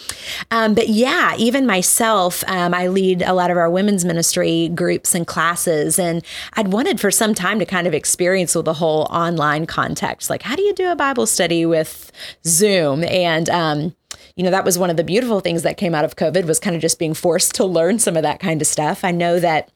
Um, 0.51 0.75
but 0.75 0.89
yeah, 0.89 1.35
even 1.37 1.67
myself, 1.67 2.43
um, 2.47 2.73
I 2.73 2.89
lead 2.89 3.21
a 3.21 3.35
lot 3.35 3.51
of 3.51 3.59
our 3.59 3.69
women's 3.69 4.07
ministry 4.07 4.69
groups 4.69 5.15
and 5.15 5.27
classes, 5.27 5.99
and 5.99 6.25
I'd 6.55 6.69
wanted 6.69 6.99
for 6.99 7.11
some 7.11 7.35
time 7.35 7.59
to 7.59 7.67
kind 7.67 7.87
of 7.87 7.93
experience 7.93 8.55
with 8.55 8.65
the 8.65 8.75
whole 8.75 9.03
online 9.11 9.67
context, 9.67 10.31
like 10.31 10.46
how 10.47 10.55
do 10.55 10.63
you 10.63 10.73
do 10.73 10.91
a 10.91 10.97
Bible 10.97 11.27
study 11.27 11.67
with 11.67 12.13
Zoom? 12.47 13.03
And, 13.05 13.51
um, 13.51 13.97
you 14.37 14.45
know, 14.45 14.51
that 14.51 14.65
was 14.65 14.79
one 14.79 14.91
of 14.91 14.97
the 14.97 15.03
beautiful 15.03 15.41
things 15.41 15.63
that 15.63 15.77
came 15.77 15.95
out 15.95 16.05
of 16.05 16.15
COVID 16.15 16.45
was 16.45 16.61
kind 16.61 16.77
of 16.77 16.83
just 16.83 17.01
being 17.01 17.15
forced 17.15 17.55
to 17.57 17.65
learn 17.65 17.99
some 17.99 18.17
of 18.17 18.23
that 18.23 18.39
kind 18.39 18.61
of 18.61 18.69
stuff. 18.69 19.03
I 19.05 19.11
know 19.11 19.41
that 19.41 19.71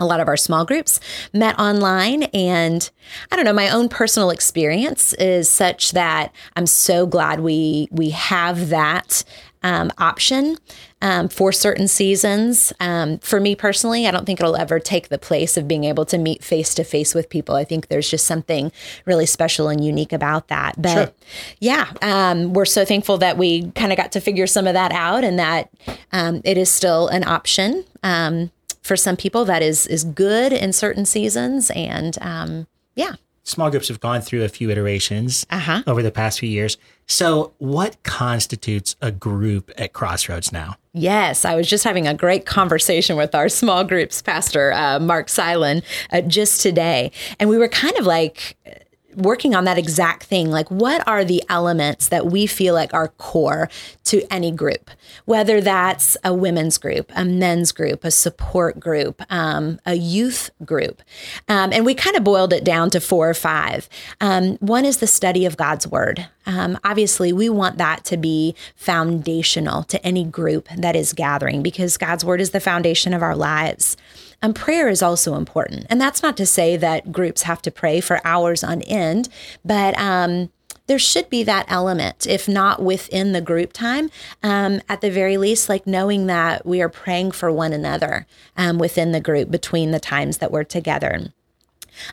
a 0.00 0.06
lot 0.06 0.20
of 0.20 0.28
our 0.28 0.36
small 0.36 0.64
groups 0.64 1.00
met 1.32 1.58
online 1.58 2.24
and 2.24 2.90
i 3.32 3.36
don't 3.36 3.46
know 3.46 3.52
my 3.54 3.70
own 3.70 3.88
personal 3.88 4.28
experience 4.28 5.14
is 5.14 5.48
such 5.48 5.92
that 5.92 6.34
i'm 6.54 6.66
so 6.66 7.06
glad 7.06 7.40
we 7.40 7.88
we 7.90 8.10
have 8.10 8.68
that 8.68 9.24
um, 9.66 9.90
option 9.98 10.56
um, 11.02 11.28
for 11.28 11.50
certain 11.50 11.88
seasons. 11.88 12.72
Um, 12.78 13.18
for 13.18 13.40
me 13.40 13.56
personally, 13.56 14.06
I 14.06 14.12
don't 14.12 14.24
think 14.24 14.38
it'll 14.38 14.54
ever 14.54 14.78
take 14.78 15.08
the 15.08 15.18
place 15.18 15.56
of 15.56 15.66
being 15.66 15.82
able 15.82 16.04
to 16.06 16.18
meet 16.18 16.44
face 16.44 16.72
to 16.74 16.84
face 16.84 17.16
with 17.16 17.28
people. 17.28 17.56
I 17.56 17.64
think 17.64 17.88
there's 17.88 18.08
just 18.08 18.28
something 18.28 18.70
really 19.06 19.26
special 19.26 19.68
and 19.68 19.84
unique 19.84 20.12
about 20.12 20.46
that. 20.48 20.80
But 20.80 20.94
sure. 20.94 21.12
yeah, 21.58 21.90
um, 22.00 22.52
we're 22.52 22.64
so 22.64 22.84
thankful 22.84 23.18
that 23.18 23.38
we 23.38 23.72
kind 23.72 23.90
of 23.90 23.98
got 23.98 24.12
to 24.12 24.20
figure 24.20 24.46
some 24.46 24.68
of 24.68 24.74
that 24.74 24.92
out 24.92 25.24
and 25.24 25.36
that 25.40 25.68
um, 26.12 26.42
it 26.44 26.56
is 26.56 26.70
still 26.70 27.08
an 27.08 27.24
option 27.24 27.84
um, 28.04 28.52
for 28.82 28.96
some 28.96 29.16
people 29.16 29.44
that 29.46 29.62
is 29.62 29.88
is 29.88 30.04
good 30.04 30.52
in 30.52 30.72
certain 30.72 31.04
seasons. 31.04 31.72
And 31.72 32.16
um, 32.20 32.68
yeah 32.94 33.16
small 33.46 33.70
groups 33.70 33.88
have 33.88 34.00
gone 34.00 34.20
through 34.20 34.42
a 34.42 34.48
few 34.48 34.70
iterations 34.70 35.46
uh-huh. 35.50 35.82
over 35.86 36.02
the 36.02 36.10
past 36.10 36.40
few 36.40 36.48
years. 36.48 36.76
So, 37.08 37.52
what 37.58 38.02
constitutes 38.02 38.96
a 39.00 39.12
group 39.12 39.70
at 39.78 39.92
Crossroads 39.92 40.52
now? 40.52 40.76
Yes, 40.92 41.44
I 41.44 41.54
was 41.54 41.68
just 41.68 41.84
having 41.84 42.08
a 42.08 42.14
great 42.14 42.46
conversation 42.46 43.16
with 43.16 43.34
our 43.34 43.48
small 43.48 43.84
groups 43.84 44.22
pastor, 44.22 44.72
uh, 44.72 44.98
Mark 44.98 45.28
Silent, 45.28 45.84
uh, 46.10 46.22
just 46.22 46.62
today. 46.62 47.12
And 47.38 47.48
we 47.48 47.58
were 47.58 47.68
kind 47.68 47.96
of 47.96 48.06
like, 48.06 48.56
working 49.16 49.54
on 49.54 49.64
that 49.64 49.78
exact 49.78 50.24
thing. 50.24 50.50
Like, 50.50 50.70
what 50.70 51.06
are 51.08 51.24
the 51.24 51.42
elements 51.48 52.08
that 52.08 52.26
we 52.26 52.46
feel 52.46 52.74
like 52.74 52.92
are 52.94 53.08
core 53.08 53.68
to 54.04 54.22
any 54.30 54.52
group, 54.52 54.90
whether 55.24 55.60
that's 55.60 56.16
a 56.22 56.32
women's 56.32 56.78
group, 56.78 57.10
a 57.16 57.24
men's 57.24 57.72
group, 57.72 58.04
a 58.04 58.10
support 58.10 58.78
group, 58.78 59.22
um, 59.30 59.80
a 59.84 59.94
youth 59.94 60.50
group. 60.64 61.02
Um, 61.48 61.72
and 61.72 61.84
we 61.84 61.94
kind 61.94 62.16
of 62.16 62.22
boiled 62.22 62.52
it 62.52 62.64
down 62.64 62.90
to 62.90 63.00
four 63.00 63.28
or 63.28 63.34
five. 63.34 63.88
Um, 64.20 64.56
one 64.58 64.84
is 64.84 64.98
the 64.98 65.06
study 65.06 65.46
of 65.46 65.56
God's 65.56 65.86
word. 65.88 66.28
Um, 66.46 66.78
obviously, 66.84 67.32
we 67.32 67.48
want 67.48 67.78
that 67.78 68.04
to 68.04 68.16
be 68.16 68.54
foundational 68.76 69.82
to 69.84 70.04
any 70.06 70.24
group 70.24 70.68
that 70.76 70.94
is 70.94 71.12
gathering 71.12 71.62
because 71.62 71.96
God's 71.96 72.24
word 72.24 72.40
is 72.40 72.50
the 72.50 72.60
foundation 72.60 73.12
of 73.12 73.22
our 73.22 73.34
lives. 73.34 73.96
And 74.42 74.54
prayer 74.54 74.88
is 74.88 75.02
also 75.02 75.34
important. 75.34 75.86
And 75.88 76.00
that's 76.00 76.22
not 76.22 76.36
to 76.36 76.46
say 76.46 76.76
that 76.76 77.12
groups 77.12 77.42
have 77.42 77.62
to 77.62 77.70
pray 77.70 78.00
for 78.00 78.20
hours 78.24 78.62
on 78.62 78.82
end, 78.82 79.28
but 79.64 79.98
um, 79.98 80.50
there 80.86 80.98
should 80.98 81.28
be 81.28 81.42
that 81.42 81.66
element, 81.68 82.26
if 82.26 82.48
not 82.48 82.82
within 82.82 83.32
the 83.32 83.40
group 83.40 83.72
time, 83.72 84.10
um, 84.42 84.80
at 84.88 85.00
the 85.00 85.10
very 85.10 85.36
least, 85.36 85.68
like 85.68 85.86
knowing 85.86 86.26
that 86.26 86.64
we 86.64 86.80
are 86.80 86.88
praying 86.88 87.32
for 87.32 87.50
one 87.50 87.72
another 87.72 88.26
um, 88.56 88.78
within 88.78 89.12
the 89.12 89.20
group 89.20 89.50
between 89.50 89.90
the 89.90 90.00
times 90.00 90.38
that 90.38 90.52
we're 90.52 90.64
together. 90.64 91.32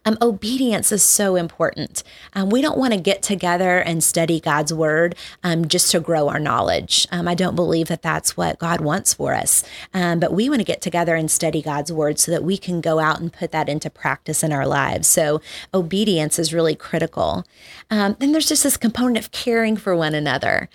Um, 0.05 0.17
obedience 0.21 0.91
is 0.91 1.03
so 1.03 1.35
important. 1.35 2.03
Um, 2.33 2.49
we 2.49 2.61
don't 2.61 2.77
want 2.77 2.93
to 2.93 2.99
get 2.99 3.21
together 3.21 3.79
and 3.79 4.03
study 4.03 4.39
God's 4.39 4.73
word 4.73 5.15
um, 5.43 5.67
just 5.67 5.91
to 5.91 5.99
grow 5.99 6.29
our 6.29 6.39
knowledge. 6.39 7.07
Um, 7.11 7.27
I 7.27 7.35
don't 7.35 7.55
believe 7.55 7.87
that 7.87 8.01
that's 8.01 8.35
what 8.37 8.59
God 8.59 8.81
wants 8.81 9.13
for 9.13 9.33
us. 9.33 9.63
Um, 9.93 10.19
but 10.19 10.33
we 10.33 10.49
want 10.49 10.59
to 10.59 10.65
get 10.65 10.81
together 10.81 11.15
and 11.15 11.29
study 11.29 11.61
God's 11.61 11.91
word 11.91 12.19
so 12.19 12.31
that 12.31 12.43
we 12.43 12.57
can 12.57 12.81
go 12.81 12.99
out 12.99 13.19
and 13.19 13.31
put 13.31 13.51
that 13.51 13.69
into 13.69 13.89
practice 13.89 14.43
in 14.43 14.51
our 14.51 14.67
lives. 14.67 15.07
So 15.07 15.41
obedience 15.73 16.39
is 16.39 16.53
really 16.53 16.75
critical. 16.75 17.45
Um, 17.89 18.15
then 18.19 18.31
there's 18.31 18.49
just 18.49 18.63
this 18.63 18.77
component 18.77 19.17
of 19.17 19.31
caring 19.31 19.77
for 19.77 19.95
one 19.95 20.15
another 20.15 20.69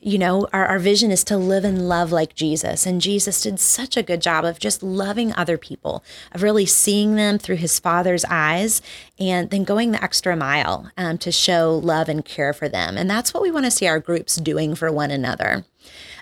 you 0.00 0.16
know, 0.16 0.46
our, 0.52 0.64
our 0.66 0.78
vision 0.78 1.10
is 1.10 1.24
to 1.24 1.36
live 1.36 1.64
and 1.64 1.88
love 1.88 2.12
like 2.12 2.34
Jesus. 2.34 2.86
And 2.86 3.00
Jesus 3.00 3.42
did 3.42 3.58
such 3.58 3.96
a 3.96 4.02
good 4.02 4.22
job 4.22 4.44
of 4.44 4.60
just 4.60 4.82
loving 4.82 5.34
other 5.34 5.58
people, 5.58 6.04
of 6.32 6.42
really 6.42 6.66
seeing 6.66 7.16
them 7.16 7.38
through 7.38 7.56
his 7.56 7.80
Father's 7.80 8.24
eyes, 8.30 8.80
and 9.18 9.50
then 9.50 9.64
going 9.64 9.90
the 9.90 10.02
extra 10.02 10.36
mile 10.36 10.90
um, 10.96 11.18
to 11.18 11.32
show 11.32 11.80
love 11.82 12.08
and 12.08 12.24
care 12.24 12.52
for 12.52 12.68
them. 12.68 12.96
And 12.96 13.10
that's 13.10 13.34
what 13.34 13.42
we 13.42 13.50
want 13.50 13.64
to 13.64 13.70
see 13.72 13.86
our 13.88 13.98
groups 13.98 14.36
doing 14.36 14.74
for 14.74 14.92
one 14.92 15.10
another. 15.10 15.64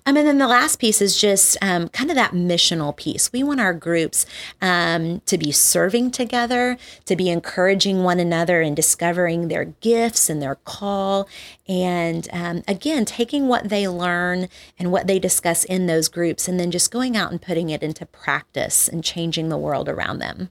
Um, 0.06 0.16
and 0.16 0.26
then 0.26 0.38
the 0.38 0.46
last 0.46 0.78
piece 0.78 1.02
is 1.02 1.20
just 1.20 1.56
um, 1.60 1.88
kind 1.88 2.10
of 2.10 2.16
that 2.16 2.30
missional 2.30 2.96
piece. 2.96 3.32
We 3.32 3.42
want 3.42 3.60
our 3.60 3.74
groups 3.74 4.24
um, 4.62 5.20
to 5.26 5.36
be 5.36 5.50
serving 5.50 6.12
together, 6.12 6.78
to 7.06 7.16
be 7.16 7.28
encouraging 7.28 8.04
one 8.04 8.20
another 8.20 8.60
and 8.60 8.76
discovering 8.76 9.48
their 9.48 9.64
gifts 9.64 10.30
and 10.30 10.40
their 10.40 10.54
call. 10.54 11.28
And 11.66 12.28
um, 12.32 12.62
again, 12.68 13.04
taking 13.04 13.48
what 13.48 13.68
they 13.68 13.88
learn 13.88 14.48
and 14.78 14.92
what 14.92 15.08
they 15.08 15.18
discuss 15.18 15.64
in 15.64 15.86
those 15.86 16.08
groups 16.08 16.46
and 16.46 16.60
then 16.60 16.70
just 16.70 16.92
going 16.92 17.16
out 17.16 17.32
and 17.32 17.42
putting 17.42 17.70
it 17.70 17.82
into 17.82 18.06
practice 18.06 18.86
and 18.86 19.02
changing 19.02 19.48
the 19.48 19.58
world 19.58 19.88
around 19.88 20.20
them. 20.20 20.50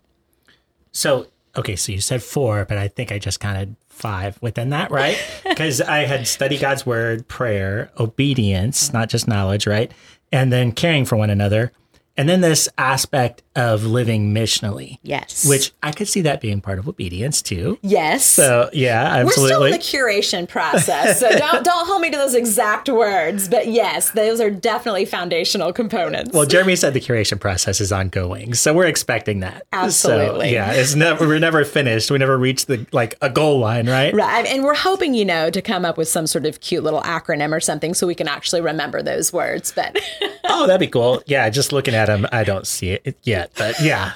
So, 0.91 1.27
okay, 1.57 1.75
so 1.75 1.91
you 1.91 2.01
said 2.01 2.21
four, 2.23 2.65
but 2.65 2.77
I 2.77 2.87
think 2.87 3.11
I 3.11 3.19
just 3.19 3.39
counted 3.39 3.75
five 3.89 4.41
within 4.41 4.69
that, 4.69 4.91
right? 4.91 5.17
Because 5.43 5.79
I 5.79 5.99
had 5.99 6.27
study 6.27 6.57
God's 6.57 6.85
word, 6.85 7.27
prayer, 7.27 7.91
obedience, 7.97 8.91
not 8.91 9.09
just 9.09 9.27
knowledge, 9.27 9.65
right? 9.67 9.91
And 10.31 10.51
then 10.51 10.71
caring 10.73 11.05
for 11.05 11.15
one 11.15 11.29
another. 11.29 11.71
And 12.17 12.29
then 12.29 12.41
this 12.41 12.69
aspect 12.77 13.43
of 13.55 13.83
living 13.83 14.33
missionally. 14.33 14.99
Yes. 15.01 15.47
Which 15.47 15.71
I 15.81 15.91
could 15.91 16.07
see 16.07 16.21
that 16.21 16.41
being 16.41 16.61
part 16.61 16.79
of 16.79 16.87
obedience 16.87 17.41
too. 17.41 17.79
Yes. 17.81 18.25
So 18.25 18.69
yeah, 18.73 19.03
absolutely. 19.03 19.23
We're 19.25 19.47
still 19.47 19.63
in 19.63 19.71
the 19.71 19.77
curation 19.77 20.47
process. 20.49 21.19
So 21.19 21.29
don't 21.29 21.63
don't 21.63 21.87
hold 21.87 22.01
me 22.01 22.09
to 22.11 22.17
those 22.17 22.35
exact 22.35 22.89
words. 22.89 23.47
But 23.47 23.67
yes, 23.67 24.11
those 24.11 24.41
are 24.41 24.49
definitely 24.49 25.05
foundational 25.05 25.71
components. 25.71 26.33
Well, 26.33 26.45
Jeremy 26.45 26.75
said 26.75 26.93
the 26.93 26.99
curation 26.99 27.39
process 27.39 27.79
is 27.79 27.91
ongoing. 27.91 28.53
So 28.53 28.73
we're 28.73 28.87
expecting 28.87 29.39
that. 29.39 29.65
Absolutely. 29.71 30.49
So, 30.49 30.53
yeah, 30.53 30.71
it's 30.73 30.95
never 30.95 31.27
we're 31.27 31.39
never 31.39 31.63
finished. 31.63 32.11
We 32.11 32.17
never 32.17 32.37
reach 32.37 32.65
the 32.65 32.85
like 32.91 33.15
a 33.21 33.29
goal 33.29 33.59
line, 33.59 33.87
right? 33.87 34.13
Right. 34.13 34.45
And 34.45 34.63
we're 34.63 34.75
hoping, 34.75 35.13
you 35.13 35.25
know, 35.25 35.49
to 35.49 35.61
come 35.61 35.85
up 35.85 35.97
with 35.97 36.07
some 36.07 36.27
sort 36.27 36.45
of 36.45 36.59
cute 36.59 36.83
little 36.83 37.01
acronym 37.01 37.51
or 37.53 37.59
something 37.59 37.93
so 37.93 38.05
we 38.05 38.15
can 38.15 38.27
actually 38.27 38.61
remember 38.61 39.01
those 39.01 39.31
words. 39.31 39.71
But 39.73 39.97
Oh, 40.47 40.67
that'd 40.67 40.79
be 40.79 40.87
cool. 40.87 41.21
Yeah, 41.25 41.49
just 41.49 41.71
looking 41.71 41.93
at 41.93 42.05
them, 42.05 42.27
I 42.31 42.43
don't 42.43 42.67
see 42.67 42.89
it 42.91 43.17
yet, 43.23 43.51
but 43.57 43.79
yeah. 43.81 44.13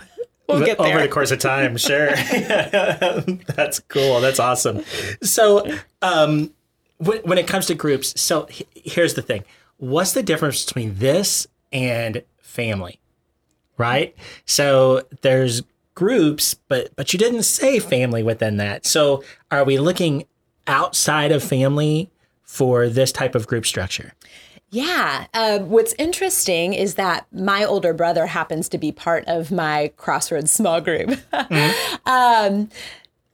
We'll 0.47 0.65
get 0.65 0.79
over 0.79 0.99
the 0.99 1.07
course 1.07 1.29
of 1.29 1.39
time, 1.39 1.77
sure. 1.77 2.07
That's 3.55 3.79
cool. 3.87 4.19
That's 4.19 4.39
awesome. 4.39 4.83
So, 5.21 5.77
um, 6.01 6.51
when, 6.97 7.19
when 7.19 7.37
it 7.37 7.45
comes 7.45 7.67
to 7.67 7.75
groups, 7.75 8.19
so 8.19 8.47
h- 8.49 8.65
here's 8.73 9.13
the 9.13 9.21
thing: 9.21 9.43
what's 9.77 10.13
the 10.13 10.23
difference 10.23 10.65
between 10.65 10.95
this 10.95 11.45
and 11.71 12.23
family? 12.39 12.99
Right. 13.77 14.15
So 14.45 15.03
there's 15.21 15.61
groups, 15.93 16.55
but 16.55 16.95
but 16.95 17.13
you 17.13 17.19
didn't 17.19 17.43
say 17.43 17.77
family 17.79 18.23
within 18.23 18.57
that. 18.57 18.85
So 18.85 19.23
are 19.51 19.63
we 19.63 19.77
looking 19.77 20.25
outside 20.65 21.31
of 21.31 21.43
family 21.43 22.09
for 22.41 22.89
this 22.89 23.11
type 23.11 23.35
of 23.35 23.45
group 23.45 23.65
structure? 23.65 24.13
Yeah. 24.71 25.25
Uh, 25.33 25.59
what's 25.59 25.93
interesting 25.97 26.73
is 26.73 26.95
that 26.95 27.25
my 27.31 27.63
older 27.63 27.93
brother 27.93 28.27
happens 28.27 28.69
to 28.69 28.77
be 28.77 28.91
part 28.91 29.23
of 29.27 29.51
my 29.51 29.91
Crossroads 29.97 30.51
small 30.51 30.79
group. 30.79 31.19
um, 32.05 32.69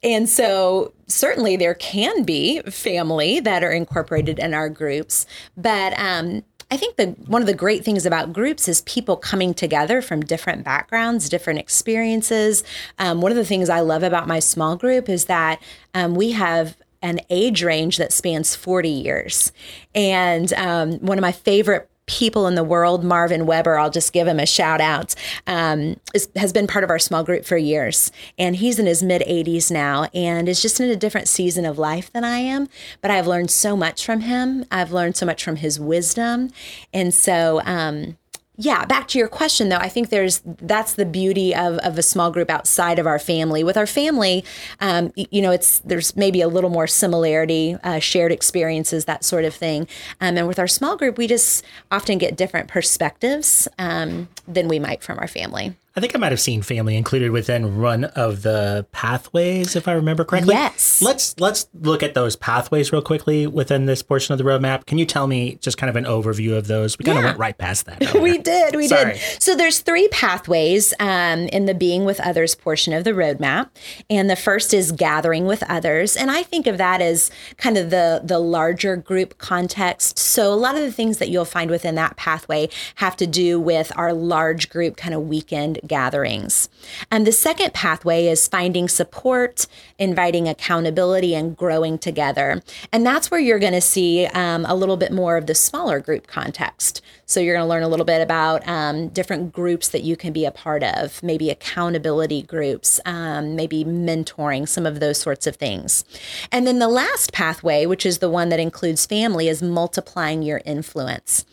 and 0.01 0.29
so, 0.29 0.93
certainly, 1.07 1.55
there 1.55 1.73
can 1.73 2.23
be 2.23 2.61
family 2.61 3.39
that 3.39 3.63
are 3.63 3.71
incorporated 3.71 4.39
in 4.39 4.53
our 4.53 4.69
groups. 4.69 5.25
But 5.57 5.97
um, 5.99 6.43
I 6.71 6.77
think 6.77 6.97
the 6.97 7.07
one 7.27 7.41
of 7.41 7.47
the 7.47 7.53
great 7.53 7.83
things 7.83 8.05
about 8.05 8.31
groups 8.31 8.67
is 8.67 8.81
people 8.81 9.17
coming 9.17 9.53
together 9.53 10.01
from 10.01 10.21
different 10.21 10.63
backgrounds, 10.63 11.27
different 11.27 11.59
experiences. 11.59 12.63
Um, 12.99 13.21
one 13.21 13.31
of 13.31 13.35
the 13.37 13.45
things 13.45 13.69
I 13.69 13.81
love 13.81 14.03
about 14.03 14.27
my 14.27 14.39
small 14.39 14.75
group 14.75 15.09
is 15.09 15.25
that 15.25 15.61
um, 15.93 16.15
we 16.15 16.31
have 16.31 16.77
an 17.05 17.19
age 17.29 17.63
range 17.63 17.97
that 17.97 18.11
spans 18.11 18.55
40 18.55 18.89
years. 18.89 19.51
And 19.93 20.51
um, 20.53 20.93
one 20.99 21.19
of 21.19 21.21
my 21.21 21.31
favorite 21.31 21.87
people 22.07 22.47
in 22.47 22.55
the 22.55 22.63
world, 22.63 23.03
Marvin 23.03 23.45
Weber, 23.45 23.77
I'll 23.77 23.91
just 23.91 24.11
give 24.11 24.27
him 24.27 24.39
a 24.39 24.45
shout 24.45 24.81
out, 24.81 25.13
um, 25.45 25.99
is, 26.15 26.27
has 26.35 26.51
been 26.51 26.65
part 26.65 26.83
of 26.83 26.89
our 26.89 26.97
small 26.97 27.23
group 27.23 27.45
for 27.45 27.57
years. 27.57 28.11
And 28.39 28.55
he's 28.55 28.79
in 28.79 28.87
his 28.87 29.03
mid 29.03 29.21
80s 29.21 29.71
now 29.71 30.05
and 30.15 30.49
is 30.49 30.63
just 30.63 30.79
in 30.79 30.89
a 30.89 30.95
different 30.95 31.27
season 31.27 31.63
of 31.63 31.77
life 31.77 32.11
than 32.11 32.23
I 32.23 32.39
am. 32.39 32.69
But 33.01 33.11
I've 33.11 33.27
learned 33.27 33.51
so 33.51 33.77
much 33.77 34.03
from 34.03 34.21
him. 34.21 34.65
I've 34.71 34.91
learned 34.91 35.15
so 35.15 35.27
much 35.27 35.43
from 35.43 35.57
his 35.57 35.79
wisdom. 35.79 36.49
And 36.91 37.13
so, 37.13 37.61
um, 37.65 38.17
yeah, 38.57 38.85
back 38.85 39.07
to 39.09 39.19
your 39.19 39.27
question 39.27 39.69
though, 39.69 39.77
I 39.77 39.89
think 39.89 40.09
there's 40.09 40.41
that's 40.45 40.93
the 40.93 41.05
beauty 41.05 41.53
of, 41.53 41.77
of 41.79 41.97
a 41.97 42.01
small 42.01 42.31
group 42.31 42.49
outside 42.49 42.99
of 42.99 43.07
our 43.07 43.19
family. 43.19 43.63
With 43.63 43.77
our 43.77 43.87
family, 43.87 44.45
um, 44.79 45.11
you 45.15 45.41
know, 45.41 45.51
it's 45.51 45.79
there's 45.79 46.15
maybe 46.15 46.41
a 46.41 46.47
little 46.47 46.69
more 46.69 46.87
similarity, 46.87 47.75
uh, 47.83 47.99
shared 47.99 48.31
experiences, 48.31 49.05
that 49.05 49.25
sort 49.25 49.45
of 49.45 49.53
thing. 49.53 49.87
Um, 50.21 50.37
and 50.37 50.47
with 50.47 50.59
our 50.59 50.67
small 50.67 50.95
group, 50.95 51.17
we 51.17 51.27
just 51.27 51.65
often 51.91 52.17
get 52.17 52.37
different 52.37 52.67
perspectives 52.67 53.67
um, 53.77 54.29
than 54.47 54.67
we 54.67 54.79
might 54.79 55.03
from 55.03 55.19
our 55.19 55.27
family. 55.27 55.75
I 55.95 56.01
think 56.01 56.15
I 56.15 56.19
might 56.19 56.31
have 56.31 56.41
seen 56.41 56.61
family 56.61 56.95
included 56.95 57.31
within 57.31 57.79
one 57.79 58.05
of 58.05 58.41
the 58.41 58.85
pathways, 58.91 59.75
if 59.75 59.87
I 59.87 59.93
remember 59.93 60.25
correctly. 60.25 60.53
Yes. 60.53 61.01
Let's 61.01 61.39
let's 61.39 61.67
look 61.73 62.03
at 62.03 62.13
those 62.13 62.35
pathways 62.35 62.91
real 62.91 63.01
quickly 63.01 63.47
within 63.47 63.85
this 63.85 64.01
portion 64.01 64.33
of 64.33 64.37
the 64.37 64.43
roadmap. 64.43 64.85
Can 64.85 64.97
you 64.97 65.05
tell 65.05 65.27
me 65.27 65.55
just 65.61 65.77
kind 65.77 65.89
of 65.89 65.95
an 65.95 66.05
overview 66.05 66.57
of 66.57 66.67
those? 66.67 66.97
We 66.97 67.05
kind 67.05 67.17
of 67.17 67.23
went 67.23 67.37
right 67.39 67.57
past 67.57 67.85
that. 67.85 68.13
we 68.21 68.37
did 68.37 68.75
we 68.75 68.87
Sorry. 68.87 69.13
did 69.13 69.21
so 69.41 69.55
there's 69.55 69.79
three 69.79 70.07
pathways 70.09 70.93
um, 70.99 71.47
in 71.47 71.65
the 71.65 71.73
being 71.73 72.05
with 72.05 72.19
others 72.19 72.55
portion 72.55 72.93
of 72.93 73.03
the 73.03 73.11
roadmap 73.11 73.69
and 74.09 74.29
the 74.29 74.35
first 74.35 74.73
is 74.73 74.91
gathering 74.91 75.45
with 75.45 75.63
others 75.63 76.15
and 76.15 76.31
i 76.31 76.43
think 76.43 76.67
of 76.67 76.77
that 76.77 77.01
as 77.01 77.31
kind 77.57 77.77
of 77.77 77.89
the 77.89 78.21
the 78.23 78.39
larger 78.39 78.95
group 78.95 79.37
context 79.37 80.17
so 80.17 80.53
a 80.53 80.55
lot 80.55 80.75
of 80.75 80.81
the 80.81 80.91
things 80.91 81.17
that 81.17 81.29
you'll 81.29 81.45
find 81.45 81.69
within 81.69 81.95
that 81.95 82.15
pathway 82.17 82.67
have 82.95 83.15
to 83.15 83.27
do 83.27 83.59
with 83.59 83.91
our 83.95 84.13
large 84.13 84.69
group 84.69 84.97
kind 84.97 85.13
of 85.13 85.27
weekend 85.27 85.79
gatherings 85.87 86.69
and 87.11 87.25
the 87.25 87.31
second 87.31 87.73
pathway 87.73 88.27
is 88.27 88.47
finding 88.47 88.87
support 88.87 89.67
inviting 89.97 90.47
accountability 90.47 91.35
and 91.35 91.55
growing 91.57 91.97
together 91.97 92.61
and 92.91 93.05
that's 93.05 93.31
where 93.31 93.39
you're 93.39 93.59
going 93.59 93.73
to 93.73 93.81
see 93.81 94.25
um, 94.27 94.65
a 94.67 94.75
little 94.75 94.97
bit 94.97 95.11
more 95.11 95.37
of 95.37 95.47
the 95.47 95.55
smaller 95.55 95.99
group 95.99 96.27
context 96.27 97.01
so 97.27 97.39
you're 97.39 97.55
going 97.55 97.65
to 97.65 97.69
learn 97.69 97.81
a 97.81 97.87
little 97.87 98.05
bit 98.05 98.21
about 98.21 98.67
um, 98.67 99.07
different 99.07 99.51
groups 99.51 99.89
that 99.89 100.03
you 100.03 100.15
can 100.15 100.31
be 100.31 100.45
a 100.45 100.51
part 100.51 100.83
of, 100.83 101.23
maybe 101.23 101.49
accountability 101.49 102.43
groups, 102.43 102.99
um, 103.03 103.55
maybe 103.55 103.83
mentoring, 103.83 104.67
some 104.67 104.85
of 104.85 104.99
those 104.99 105.19
sorts 105.19 105.47
of 105.47 105.55
things. 105.55 106.05
And 106.51 106.67
then 106.67 106.77
the 106.77 106.87
last 106.87 107.33
pathway, 107.33 107.87
which 107.87 108.05
is 108.05 108.19
the 108.19 108.29
one 108.29 108.49
that 108.49 108.59
includes 108.59 109.07
family, 109.07 109.47
is 109.47 109.63
multiplying 109.63 110.43
your 110.43 110.61
influence. 110.65 111.45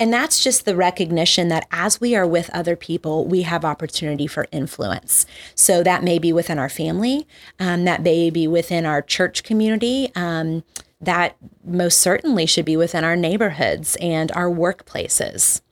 And 0.00 0.12
that's 0.12 0.42
just 0.42 0.64
the 0.64 0.74
recognition 0.74 1.48
that 1.48 1.68
as 1.70 2.00
we 2.00 2.16
are 2.16 2.26
with 2.26 2.50
other 2.50 2.74
people, 2.74 3.24
we 3.26 3.42
have 3.42 3.64
opportunity 3.80 4.26
for 4.26 4.46
influence. 4.52 5.24
So 5.54 5.82
that 5.82 6.04
may 6.04 6.18
be 6.18 6.32
within 6.32 6.58
our 6.58 6.68
family, 6.68 7.26
um, 7.58 7.84
that 7.84 8.02
may 8.02 8.28
be 8.28 8.46
within 8.46 8.84
our 8.84 9.00
church 9.00 9.42
community. 9.42 10.10
Um, 10.14 10.62
that 11.02 11.34
most 11.64 11.96
certainly 11.96 12.44
should 12.44 12.66
be 12.66 12.76
within 12.76 13.04
our 13.04 13.16
neighborhoods 13.16 13.96
and 14.02 14.30
our 14.32 14.50
workplaces. 14.50 15.62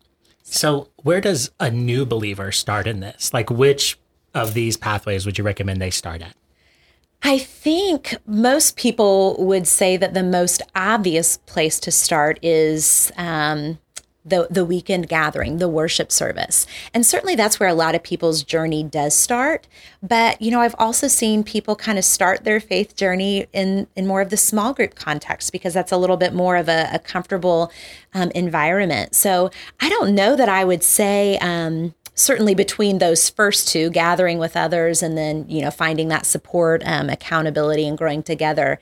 So, 0.43 0.89
where 1.03 1.21
does 1.21 1.51
a 1.61 1.71
new 1.71 2.07
believer 2.07 2.51
start 2.51 2.87
in 2.87 3.01
this? 3.01 3.35
Like, 3.35 3.51
which 3.51 3.99
of 4.33 4.55
these 4.55 4.79
pathways 4.79 5.27
would 5.27 5.37
you 5.37 5.45
recommend 5.45 5.83
they 5.83 5.91
start 5.91 6.23
at? 6.23 6.35
I 7.23 7.37
think 7.37 8.17
most 8.27 8.77
people 8.77 9.37
would 9.39 9.67
say 9.67 9.99
that 9.99 10.15
the 10.15 10.23
most 10.23 10.63
obvious 10.75 11.37
place 11.37 11.79
to 11.81 11.91
start 11.91 12.39
is 12.43 13.13
um, 13.19 13.79
the 14.29 14.47
the 14.51 14.65
weekend 14.65 15.09
gathering, 15.09 15.59
the 15.59 15.69
worship 15.69 16.11
service. 16.13 16.67
And 16.95 17.05
certainly 17.05 17.35
that's 17.35 17.59
where 17.59 17.69
a 17.69 17.75
lot 17.75 17.95
of 17.95 18.03
people's 18.03 18.43
journey 18.43 18.83
does 18.83 19.15
start. 19.15 19.67
But 20.03 20.41
you 20.41 20.51
know, 20.51 20.61
I've 20.61 20.75
also 20.79 21.09
seen 21.09 21.45
people 21.45 21.77
kind 21.77 21.99
of 21.99 22.05
start 22.05 22.45
their 22.45 22.61
faith 22.61 22.97
journey 22.97 23.47
in 23.53 23.87
in 23.97 24.07
more 24.07 24.21
of 24.21 24.31
the 24.31 24.37
small 24.37 24.73
group 24.73 24.95
context 24.95 25.53
because 25.53 25.75
that's 25.75 25.93
a 25.93 25.97
little 25.97 26.17
bit 26.17 26.35
more 26.35 26.57
of 26.57 26.69
a, 26.69 26.89
a 26.93 26.99
comfortable 26.99 27.73
um, 28.15 28.31
environment. 28.35 29.15
So 29.15 29.51
I 29.81 29.89
don't 29.89 30.15
know 30.15 30.37
that 30.37 30.49
I 30.49 30.65
would 30.65 30.83
say. 30.83 31.39
Um, 31.39 31.95
certainly 32.15 32.53
between 32.53 32.99
those 32.99 33.31
first 33.31 33.69
two 33.69 33.91
gathering 33.91 34.39
with 34.39 34.57
others 34.57 35.05
and 35.05 35.17
then 35.17 35.45
you 35.49 35.63
know 35.63 35.71
finding 35.71 36.09
that 36.09 36.27
support 36.27 36.83
um, 36.85 37.09
accountability 37.09 37.87
and 37.87 37.97
growing 37.97 38.25
together 38.25 38.81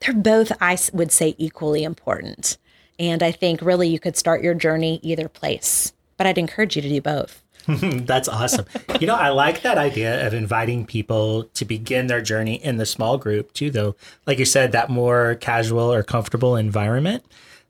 they're 0.00 0.14
both 0.14 0.52
i 0.60 0.78
would 0.92 1.10
say 1.10 1.34
equally 1.36 1.82
important 1.82 2.56
and 2.98 3.22
I 3.22 3.32
think 3.32 3.60
really 3.62 3.88
you 3.88 3.98
could 3.98 4.16
start 4.16 4.42
your 4.42 4.54
journey 4.54 5.00
either 5.02 5.28
place, 5.28 5.92
but 6.16 6.26
I'd 6.26 6.38
encourage 6.38 6.76
you 6.76 6.82
to 6.82 6.88
do 6.88 7.00
both. 7.00 7.42
That's 7.66 8.28
awesome. 8.28 8.66
you 9.00 9.06
know, 9.06 9.16
I 9.16 9.30
like 9.30 9.62
that 9.62 9.76
idea 9.76 10.24
of 10.26 10.32
inviting 10.34 10.86
people 10.86 11.44
to 11.54 11.64
begin 11.64 12.06
their 12.06 12.22
journey 12.22 12.54
in 12.54 12.76
the 12.76 12.86
small 12.86 13.18
group 13.18 13.52
too, 13.52 13.70
though. 13.70 13.96
Like 14.24 14.38
you 14.38 14.44
said, 14.44 14.72
that 14.72 14.88
more 14.88 15.34
casual 15.36 15.92
or 15.92 16.02
comfortable 16.02 16.54
environment. 16.54 17.24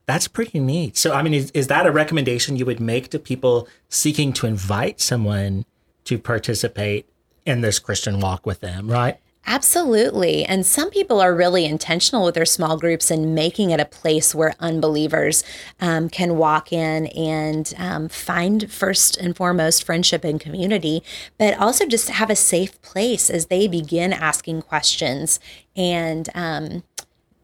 That's 0.05 0.29
pretty 0.29 0.61
neat. 0.61 0.97
So, 0.97 1.13
I 1.13 1.23
mean, 1.23 1.35
is, 1.35 1.51
is 1.53 1.67
that 1.69 1.87
a 1.87 1.91
recommendation 1.91 2.57
you 2.57 2.67
would 2.67 2.79
make 2.79 3.09
to 3.11 3.19
people 3.19 3.69
seeking 3.89 4.33
to 4.35 4.47
invite 4.47 5.01
someone 5.01 5.65
to 6.05 6.19
participate 6.19 7.09
in 7.45 7.63
this 7.63 7.79
Christian 7.79 8.21
walk 8.21 8.45
with 8.45 8.61
them, 8.61 8.89
right? 8.89 9.19
Absolutely. 9.49 10.45
And 10.45 10.67
some 10.67 10.91
people 10.91 11.21
are 11.21 11.33
really 11.33 11.65
intentional 11.65 12.25
with 12.25 12.35
their 12.35 12.45
small 12.45 12.77
groups 12.77 13.13
and 13.13 13.33
making 13.33 13.71
it 13.71 13.79
a 13.79 13.85
place 13.85 14.35
where 14.35 14.55
unbelievers 14.59 15.45
um, 15.81 16.09
can 16.09 16.37
walk 16.37 16.73
in 16.73 17.07
and 17.07 17.73
um, 17.79 18.09
find 18.09 18.71
first 18.71 19.17
and 19.17 19.37
foremost 19.37 19.85
friendship 19.85 20.25
and 20.25 20.41
community, 20.41 21.05
but 21.39 21.57
also 21.61 21.87
just 21.87 22.11
have 22.11 22.29
a 22.29 22.35
safe 22.37 22.81
place 22.83 23.31
as 23.31 23.47
they 23.47 23.69
begin 23.69 24.13
asking 24.13 24.63
questions 24.63 25.39
and 25.77 26.29
um, 26.35 26.83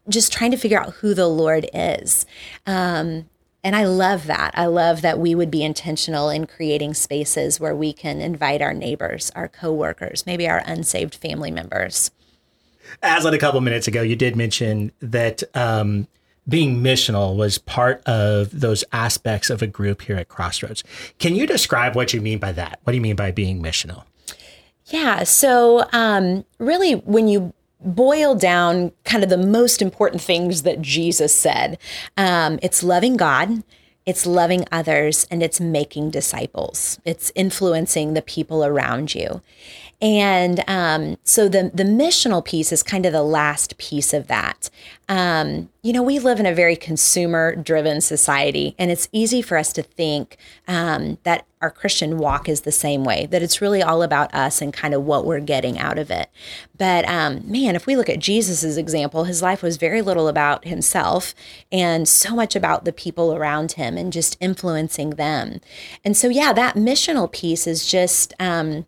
just 0.09 0.33
trying 0.33 0.51
to 0.51 0.57
figure 0.57 0.79
out 0.79 0.95
who 0.95 1.13
the 1.13 1.27
Lord 1.27 1.69
is. 1.73 2.25
Um, 2.67 3.29
and 3.63 3.75
I 3.75 3.85
love 3.85 4.27
that. 4.27 4.51
I 4.55 4.65
love 4.65 5.01
that 5.01 5.19
we 5.19 5.33
would 5.35 5.49
be 5.49 5.63
intentional 5.63 6.29
in 6.29 6.47
creating 6.47 6.93
spaces 6.95 7.59
where 7.59 7.75
we 7.75 7.93
can 7.93 8.19
invite 8.19 8.61
our 8.61 8.73
neighbors, 8.73 9.31
our 9.35 9.47
coworkers, 9.47 10.25
maybe 10.25 10.49
our 10.49 10.61
unsaved 10.65 11.15
family 11.15 11.51
members. 11.51 12.11
As 13.01 13.25
on 13.25 13.33
a 13.33 13.37
couple 13.37 13.61
minutes 13.61 13.87
ago, 13.87 14.01
you 14.01 14.15
did 14.15 14.35
mention 14.35 14.91
that 14.99 15.43
um, 15.55 16.07
being 16.47 16.83
missional 16.83 17.37
was 17.37 17.57
part 17.57 18.03
of 18.05 18.59
those 18.59 18.83
aspects 18.91 19.49
of 19.49 19.61
a 19.61 19.67
group 19.67 20.01
here 20.01 20.17
at 20.17 20.27
Crossroads. 20.27 20.83
Can 21.17 21.35
you 21.35 21.47
describe 21.47 21.95
what 21.95 22.13
you 22.13 22.21
mean 22.21 22.39
by 22.39 22.51
that? 22.51 22.79
What 22.83 22.91
do 22.91 22.97
you 22.97 23.01
mean 23.01 23.15
by 23.15 23.31
being 23.31 23.61
missional? 23.61 24.03
Yeah. 24.87 25.23
So, 25.23 25.87
um, 25.93 26.43
really, 26.59 26.95
when 26.95 27.29
you 27.29 27.53
boil 27.83 28.35
down 28.35 28.91
kind 29.03 29.23
of 29.23 29.29
the 29.29 29.37
most 29.37 29.81
important 29.81 30.21
things 30.21 30.63
that 30.63 30.81
Jesus 30.81 31.33
said. 31.33 31.77
Um, 32.17 32.59
it's 32.61 32.83
loving 32.83 33.17
God, 33.17 33.63
it's 34.05 34.25
loving 34.25 34.65
others, 34.71 35.25
and 35.31 35.41
it's 35.41 35.59
making 35.59 36.11
disciples. 36.11 36.99
It's 37.05 37.31
influencing 37.35 38.13
the 38.13 38.21
people 38.21 38.65
around 38.65 39.15
you. 39.15 39.41
And 40.01 40.63
um, 40.67 41.17
so 41.23 41.47
the 41.47 41.71
the 41.73 41.83
missional 41.85 42.43
piece 42.43 42.73
is 42.73 42.83
kind 42.83 43.05
of 43.05 43.13
the 43.13 43.23
last 43.23 43.77
piece 43.77 44.13
of 44.13 44.27
that. 44.27 44.69
Um, 45.09 45.69
you 45.81 45.91
know, 45.91 46.01
we 46.01 46.17
live 46.19 46.39
in 46.39 46.45
a 46.45 46.53
very 46.53 46.75
consumer 46.75 47.55
driven 47.55 47.99
society, 47.99 48.73
and 48.79 48.89
it's 48.89 49.09
easy 49.11 49.41
for 49.41 49.57
us 49.57 49.73
to 49.73 49.83
think 49.83 50.37
um, 50.67 51.17
that 51.23 51.45
our 51.61 51.71
Christian 51.71 52.17
walk 52.17 52.47
is 52.47 52.61
the 52.61 52.71
same 52.71 53.03
way, 53.03 53.25
that 53.27 53.41
it's 53.41 53.61
really 53.61 53.81
all 53.81 54.01
about 54.01 54.33
us 54.33 54.61
and 54.61 54.73
kind 54.73 54.93
of 54.93 55.03
what 55.03 55.25
we're 55.25 55.39
getting 55.39 55.77
out 55.77 55.97
of 55.97 56.09
it. 56.09 56.29
But 56.77 57.07
um, 57.07 57.41
man, 57.49 57.75
if 57.75 57.85
we 57.85 57.95
look 57.95 58.09
at 58.09 58.19
Jesus's 58.19 58.77
example, 58.77 59.25
his 59.25 59.41
life 59.41 59.61
was 59.61 59.77
very 59.77 60.01
little 60.01 60.27
about 60.27 60.65
himself 60.65 61.35
and 61.71 62.07
so 62.07 62.35
much 62.35 62.55
about 62.55 62.85
the 62.85 62.93
people 62.93 63.33
around 63.33 63.73
him 63.73 63.97
and 63.97 64.11
just 64.11 64.37
influencing 64.39 65.11
them. 65.11 65.59
And 66.03 66.15
so, 66.15 66.29
yeah, 66.29 66.53
that 66.53 66.75
missional 66.75 67.31
piece 67.31 67.67
is 67.67 67.85
just 67.85 68.33
um, 68.39 68.85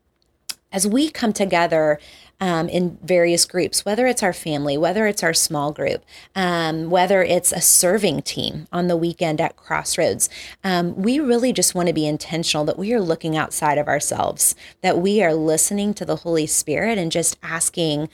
as 0.72 0.86
we 0.86 1.10
come 1.10 1.32
together 1.32 2.00
um, 2.40 2.68
in 2.70 2.98
various 3.04 3.46
groups, 3.46 3.86
whether 3.86 4.06
it's 4.06 4.24
our 4.24 4.34
family, 4.34 4.78
whether 4.78 5.08
it's 5.08 5.24
our 5.24 5.34
small 5.34 5.72
group, 5.72 6.04
um, 6.36 6.90
whether 6.90 7.24
it's 7.24 7.52
a 7.52 7.62
serving 7.62 8.22
team 8.22 8.68
on 8.72 8.88
the 8.88 8.98
weekend 8.98 9.40
at 9.40 9.56
Crossroads, 9.56 10.30
um, 10.64 10.96
we 10.96 11.20
really 11.20 11.54
just 11.54 11.76
want 11.76 11.88
to 11.88 11.94
be 11.94 12.08
intentional 12.08 12.66
that 12.66 12.78
we 12.78 12.94
are 12.94 13.02
looking 13.02 13.38
outside 13.38 13.78
of 13.78 13.88
ourselves, 13.88 14.56
that 14.82 14.98
we 14.98 15.24
are 15.24 15.34
listening 15.34 15.94
to 15.94 16.06
the 16.06 16.18
Holy 16.18 16.48
Spirit 16.48 16.98
and 16.98 17.12
just 17.12 17.38
asking, 17.42 18.10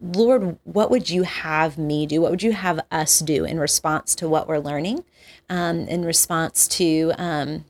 Lord, 0.00 0.58
what 0.64 0.90
would 0.90 1.10
you 1.10 1.22
have 1.22 1.78
me 1.78 2.06
do? 2.06 2.20
What 2.20 2.32
would 2.32 2.42
you 2.42 2.52
have 2.52 2.80
us 2.90 3.20
do 3.20 3.44
in 3.44 3.60
response 3.60 4.16
to 4.16 4.28
what 4.28 4.48
we're 4.48 4.58
learning, 4.58 5.04
um, 5.48 5.80
in 5.80 6.04
response 6.04 6.66
to 6.68 7.12
um, 7.16 7.64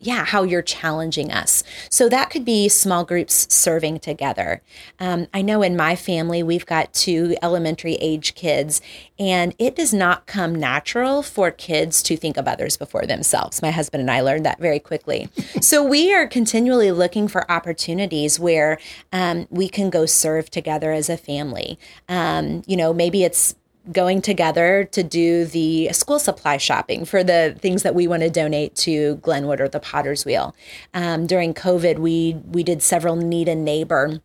yeah, 0.00 0.24
how 0.24 0.44
you're 0.44 0.62
challenging 0.62 1.32
us. 1.32 1.64
So 1.90 2.08
that 2.08 2.30
could 2.30 2.44
be 2.44 2.68
small 2.68 3.04
groups 3.04 3.52
serving 3.52 3.98
together. 3.98 4.62
Um, 5.00 5.26
I 5.34 5.42
know 5.42 5.62
in 5.62 5.76
my 5.76 5.96
family, 5.96 6.40
we've 6.40 6.66
got 6.66 6.92
two 6.92 7.36
elementary 7.42 7.94
age 7.94 8.36
kids, 8.36 8.80
and 9.18 9.56
it 9.58 9.74
does 9.74 9.92
not 9.92 10.26
come 10.26 10.54
natural 10.54 11.24
for 11.24 11.50
kids 11.50 12.00
to 12.04 12.16
think 12.16 12.36
of 12.36 12.46
others 12.46 12.76
before 12.76 13.06
themselves. 13.06 13.60
My 13.60 13.72
husband 13.72 14.00
and 14.00 14.10
I 14.10 14.20
learned 14.20 14.46
that 14.46 14.60
very 14.60 14.78
quickly. 14.78 15.28
so 15.60 15.82
we 15.82 16.14
are 16.14 16.28
continually 16.28 16.92
looking 16.92 17.26
for 17.26 17.50
opportunities 17.50 18.38
where 18.38 18.78
um, 19.12 19.48
we 19.50 19.68
can 19.68 19.90
go 19.90 20.06
serve 20.06 20.48
together 20.48 20.92
as 20.92 21.08
a 21.08 21.16
family. 21.16 21.76
Um, 22.08 22.62
you 22.68 22.76
know, 22.76 22.94
maybe 22.94 23.24
it's 23.24 23.56
going 23.92 24.20
together 24.22 24.84
to 24.92 25.02
do 25.02 25.44
the 25.44 25.90
school 25.92 26.18
supply 26.18 26.56
shopping 26.56 27.04
for 27.04 27.24
the 27.24 27.56
things 27.58 27.82
that 27.82 27.94
we 27.94 28.06
want 28.06 28.22
to 28.22 28.30
donate 28.30 28.74
to 28.76 29.16
Glenwood 29.16 29.60
or 29.60 29.68
the 29.68 29.80
Potter's 29.80 30.24
Wheel. 30.24 30.54
Um, 30.94 31.26
during 31.26 31.54
COVID, 31.54 31.98
we 31.98 32.36
we 32.46 32.62
did 32.62 32.82
several 32.82 33.16
need 33.16 33.48
a 33.48 33.54
neighbor 33.54 34.20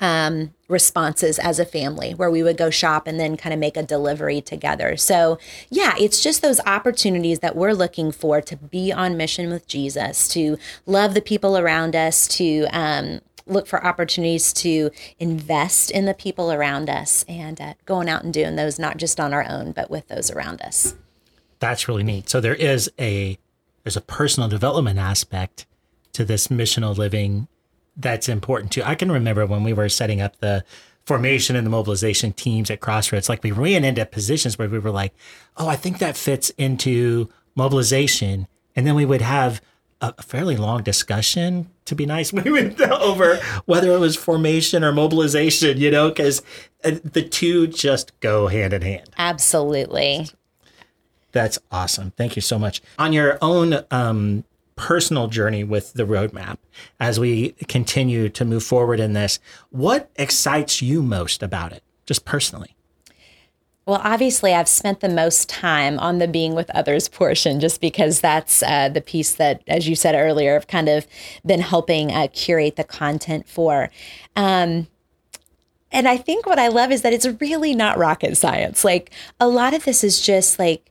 um, 0.00 0.54
responses 0.68 1.38
as 1.38 1.58
a 1.58 1.64
family 1.64 2.12
where 2.12 2.30
we 2.30 2.42
would 2.42 2.56
go 2.56 2.70
shop 2.70 3.06
and 3.06 3.18
then 3.18 3.36
kind 3.36 3.52
of 3.52 3.58
make 3.58 3.76
a 3.76 3.82
delivery 3.82 4.40
together. 4.40 4.96
So, 4.96 5.38
yeah, 5.70 5.94
it's 5.98 6.22
just 6.22 6.42
those 6.42 6.60
opportunities 6.66 7.40
that 7.40 7.56
we're 7.56 7.72
looking 7.72 8.12
for 8.12 8.40
to 8.40 8.56
be 8.56 8.92
on 8.92 9.16
mission 9.16 9.50
with 9.50 9.66
Jesus, 9.66 10.28
to 10.28 10.56
love 10.86 11.14
the 11.14 11.20
people 11.20 11.58
around 11.58 11.96
us, 11.96 12.28
to 12.28 12.66
um, 12.70 13.20
look 13.48 13.66
for 13.66 13.84
opportunities 13.84 14.52
to 14.54 14.90
invest 15.18 15.90
in 15.90 16.04
the 16.04 16.14
people 16.14 16.52
around 16.52 16.88
us 16.88 17.24
and 17.28 17.60
uh, 17.60 17.74
going 17.84 18.08
out 18.08 18.24
and 18.24 18.32
doing 18.32 18.56
those 18.56 18.78
not 18.78 18.96
just 18.96 19.18
on 19.18 19.32
our 19.32 19.46
own 19.48 19.72
but 19.72 19.90
with 19.90 20.08
those 20.08 20.30
around 20.30 20.60
us. 20.62 20.94
That's 21.58 21.88
really 21.88 22.04
neat. 22.04 22.28
So 22.28 22.40
there 22.40 22.54
is 22.54 22.90
a 22.98 23.38
there's 23.84 23.96
a 23.96 24.02
personal 24.02 24.48
development 24.48 24.98
aspect 24.98 25.66
to 26.12 26.24
this 26.24 26.48
missional 26.48 26.96
living 26.96 27.48
that's 27.96 28.28
important 28.28 28.72
too. 28.72 28.82
I 28.84 28.94
can 28.94 29.10
remember 29.10 29.46
when 29.46 29.64
we 29.64 29.72
were 29.72 29.88
setting 29.88 30.20
up 30.20 30.38
the 30.40 30.64
formation 31.04 31.56
and 31.56 31.66
the 31.66 31.70
mobilization 31.70 32.32
teams 32.34 32.70
at 32.70 32.80
crossroads 32.80 33.30
like 33.30 33.42
we 33.42 33.50
ran 33.50 33.82
into 33.82 34.04
positions 34.04 34.58
where 34.58 34.68
we 34.68 34.78
were 34.78 34.90
like 34.90 35.14
oh 35.56 35.66
i 35.66 35.74
think 35.74 35.96
that 36.00 36.18
fits 36.18 36.50
into 36.58 37.30
mobilization. 37.58 38.46
And 38.74 38.86
then 38.86 38.94
we 38.94 39.04
would 39.04 39.20
have 39.20 39.60
a 40.00 40.22
fairly 40.22 40.56
long 40.56 40.82
discussion 40.82 41.68
to 41.84 41.94
be 41.94 42.06
nice 42.06 42.32
we 42.44 42.52
went 42.52 42.80
over 42.80 43.36
whether 43.64 43.90
it 43.90 43.98
was 43.98 44.14
formation 44.14 44.84
or 44.84 44.92
mobilization 44.92 45.76
you 45.76 45.90
know 45.90 46.08
because 46.08 46.42
uh, 46.84 46.92
the 47.02 47.22
two 47.22 47.66
just 47.66 48.18
go 48.20 48.46
hand 48.46 48.72
in 48.72 48.82
hand. 48.82 49.10
Absolutely. 49.18 50.28
That's 51.32 51.58
awesome. 51.70 52.12
Thank 52.12 52.36
you 52.36 52.42
so 52.42 52.58
much. 52.58 52.80
On 52.98 53.12
your 53.12 53.38
own 53.42 53.84
um, 53.90 54.44
personal 54.76 55.26
journey 55.26 55.64
with 55.64 55.92
the 55.94 56.04
roadmap 56.04 56.58
as 57.00 57.18
we 57.18 57.50
continue 57.66 58.28
to 58.28 58.44
move 58.44 58.62
forward 58.62 59.00
in 59.00 59.12
this 59.12 59.40
what 59.70 60.08
excites 60.14 60.80
you 60.80 61.02
most 61.02 61.42
about 61.42 61.72
it 61.72 61.82
just 62.06 62.24
personally 62.24 62.76
Well, 63.88 64.02
obviously, 64.04 64.52
I've 64.52 64.68
spent 64.68 65.00
the 65.00 65.08
most 65.08 65.48
time 65.48 65.98
on 65.98 66.18
the 66.18 66.28
being 66.28 66.54
with 66.54 66.68
others 66.74 67.08
portion 67.08 67.58
just 67.58 67.80
because 67.80 68.20
that's 68.20 68.62
uh, 68.62 68.90
the 68.90 69.00
piece 69.00 69.32
that, 69.36 69.62
as 69.66 69.88
you 69.88 69.96
said 69.96 70.14
earlier, 70.14 70.56
I've 70.56 70.66
kind 70.66 70.90
of 70.90 71.06
been 71.46 71.60
helping 71.60 72.12
uh, 72.12 72.28
curate 72.30 72.76
the 72.76 72.84
content 72.84 73.48
for. 73.48 73.88
Um, 74.36 74.88
and 75.90 76.06
I 76.06 76.18
think 76.18 76.44
what 76.44 76.58
I 76.58 76.68
love 76.68 76.92
is 76.92 77.00
that 77.00 77.14
it's 77.14 77.26
really 77.40 77.74
not 77.74 77.96
rocket 77.96 78.36
science. 78.36 78.84
Like 78.84 79.10
a 79.40 79.48
lot 79.48 79.72
of 79.72 79.86
this 79.86 80.04
is 80.04 80.20
just 80.20 80.58
like 80.58 80.90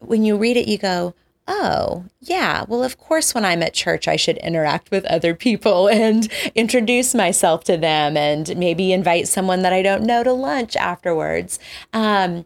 when 0.00 0.22
you 0.22 0.36
read 0.36 0.58
it, 0.58 0.68
you 0.68 0.76
go, 0.76 1.14
oh, 1.46 2.04
yeah, 2.20 2.64
well, 2.68 2.82
of 2.82 2.98
course, 2.98 3.34
when 3.34 3.44
I'm 3.44 3.62
at 3.62 3.74
church, 3.74 4.08
I 4.08 4.16
should 4.16 4.38
interact 4.38 4.90
with 4.90 5.04
other 5.06 5.34
people 5.34 5.88
and 5.92 6.30
introduce 6.54 7.14
myself 7.14 7.64
to 7.64 7.76
them 7.76 8.16
and 8.16 8.56
maybe 8.56 8.92
invite 8.92 9.28
someone 9.28 9.62
that 9.62 9.72
I 9.72 9.82
don't 9.82 10.04
know 10.04 10.22
to 10.22 10.32
lunch 10.32 10.76
afterwards. 10.76 11.58
Um, 11.92 12.44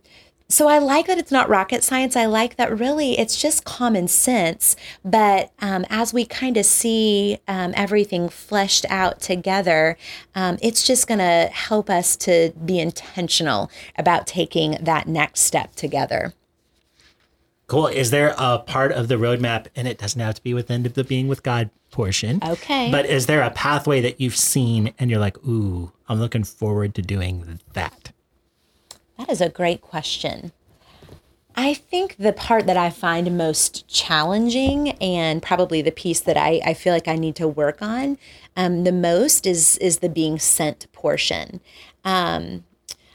so 0.51 0.67
I 0.67 0.79
like 0.79 1.07
that 1.09 1.19
it's 1.19 1.31
not 1.31 1.51
rocket 1.51 1.85
science. 1.85 2.17
I 2.17 2.25
like 2.25 2.57
that 2.57 2.77
really 2.79 3.19
it's 3.19 3.39
just 3.41 3.67
common 3.67 4.09
sense. 4.09 4.77
But 5.05 5.53
um, 5.61 5.85
as 5.91 6.15
we 6.15 6.25
kind 6.25 6.57
of 6.57 6.65
see 6.65 7.39
um, 7.47 7.75
everything 7.77 8.31
fleshed 8.31 8.87
out 8.89 9.21
together, 9.21 9.99
um, 10.35 10.57
it's 10.63 10.87
just 10.87 11.07
going 11.07 11.19
to 11.19 11.51
help 11.53 11.91
us 11.91 12.17
to 12.17 12.55
be 12.65 12.79
intentional 12.79 13.71
about 13.99 14.27
taking 14.27 14.79
that 14.81 15.07
next 15.07 15.41
step 15.43 15.75
together. 15.77 16.33
Cool. 17.69 17.87
Is 17.87 18.11
there 18.11 18.35
a 18.39 18.59
part 18.59 18.93
of 18.93 19.09
the 19.09 19.17
roadmap, 19.17 19.67
and 19.77 19.87
it 19.87 19.99
doesn't 19.99 20.21
have 20.21 20.35
to 20.35 20.43
be 20.43 20.55
within 20.55 20.83
the 20.83 21.05
being 21.05 21.29
with 21.29 21.43
God 21.43 21.71
portion? 21.91 22.41
Okay. 22.43 22.91
But 22.91 23.07
is 23.07 23.27
there 23.27 23.43
a 23.43 23.51
pathway 23.51 24.01
that 24.01 24.21
you've 24.21 24.37
seen 24.37 24.95
and 24.99 25.11
you're 25.11 25.21
like, 25.21 25.37
ooh, 25.47 25.93
I'm 26.09 26.19
looking 26.19 26.45
forward 26.45 26.95
to 26.95 27.03
doing 27.03 27.61
that? 27.75 28.13
That 29.19 29.31
is 29.31 29.41
a 29.41 29.51
great 29.51 29.83
question. 29.83 30.53
I 31.57 31.75
think 31.75 32.17
the 32.19 32.33
part 32.33 32.67
that 32.67 32.77
I 32.77 32.89
find 32.89 33.37
most 33.37 33.89
challenging 33.89 34.91
and 35.01 35.43
probably 35.43 35.83
the 35.83 35.91
piece 35.91 36.21
that 36.21 36.37
I, 36.37 36.61
I 36.65 36.73
feel 36.73 36.95
like 36.95 37.09
I 37.09 37.17
need 37.17 37.35
to 37.37 37.49
work 37.49 37.83
on 37.83 38.17
um, 38.57 38.85
the 38.85 38.93
most 38.93 39.45
is 39.45 39.77
is 39.79 39.99
the 39.99 40.09
being 40.09 40.39
sent 40.39 40.91
portion. 40.93 41.61
Um, 42.05 42.65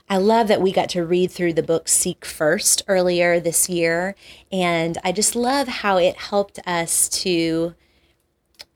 I 0.10 0.18
love 0.18 0.48
that 0.50 0.62
we 0.62 0.72
got 0.72 0.90
to 0.90 1.06
read 1.06 1.32
through 1.32 1.54
the 1.54 1.64
book 1.64 1.88
Seek 1.88 2.26
First 2.26 2.84
earlier 2.88 3.40
this 3.40 3.70
year. 3.70 4.16
And 4.52 4.98
I 5.04 5.12
just 5.12 5.36
love 5.36 5.68
how 5.68 5.98
it 5.98 6.18
helped 6.18 6.60
us 6.68 7.10
to 7.10 7.74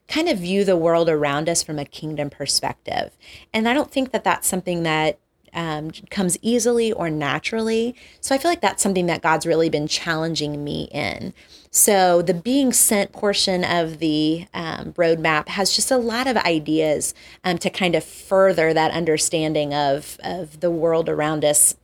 kind 0.08 0.28
of 0.28 0.38
view 0.38 0.64
the 0.64 0.76
world 0.76 1.08
around 1.08 1.48
us 1.48 1.62
from 1.62 1.78
a 1.78 1.84
kingdom 1.84 2.30
perspective. 2.30 3.16
And 3.52 3.68
I 3.68 3.74
don't 3.74 3.90
think 3.90 4.10
that 4.12 4.24
that's 4.24 4.48
something 4.48 4.82
that 4.84 5.18
um, 5.54 5.90
comes 6.10 6.38
easily 6.42 6.92
or 6.92 7.10
naturally. 7.10 7.94
So 8.20 8.34
I 8.34 8.38
feel 8.38 8.50
like 8.50 8.60
that's 8.60 8.82
something 8.82 9.06
that 9.06 9.22
God's 9.22 9.46
really 9.46 9.68
been 9.68 9.86
challenging 9.86 10.64
me 10.64 10.88
in. 10.92 11.32
So 11.70 12.22
the 12.22 12.34
being 12.34 12.72
sent 12.72 13.12
portion 13.12 13.64
of 13.64 13.98
the 13.98 14.46
um, 14.54 14.92
roadmap 14.94 15.48
has 15.48 15.74
just 15.74 15.90
a 15.90 15.96
lot 15.96 16.26
of 16.26 16.36
ideas 16.36 17.14
um, 17.44 17.58
to 17.58 17.70
kind 17.70 17.94
of 17.94 18.04
further 18.04 18.72
that 18.72 18.90
understanding 18.92 19.74
of, 19.74 20.18
of 20.22 20.60
the 20.60 20.70
world 20.70 21.08
around 21.08 21.44
us 21.44 21.76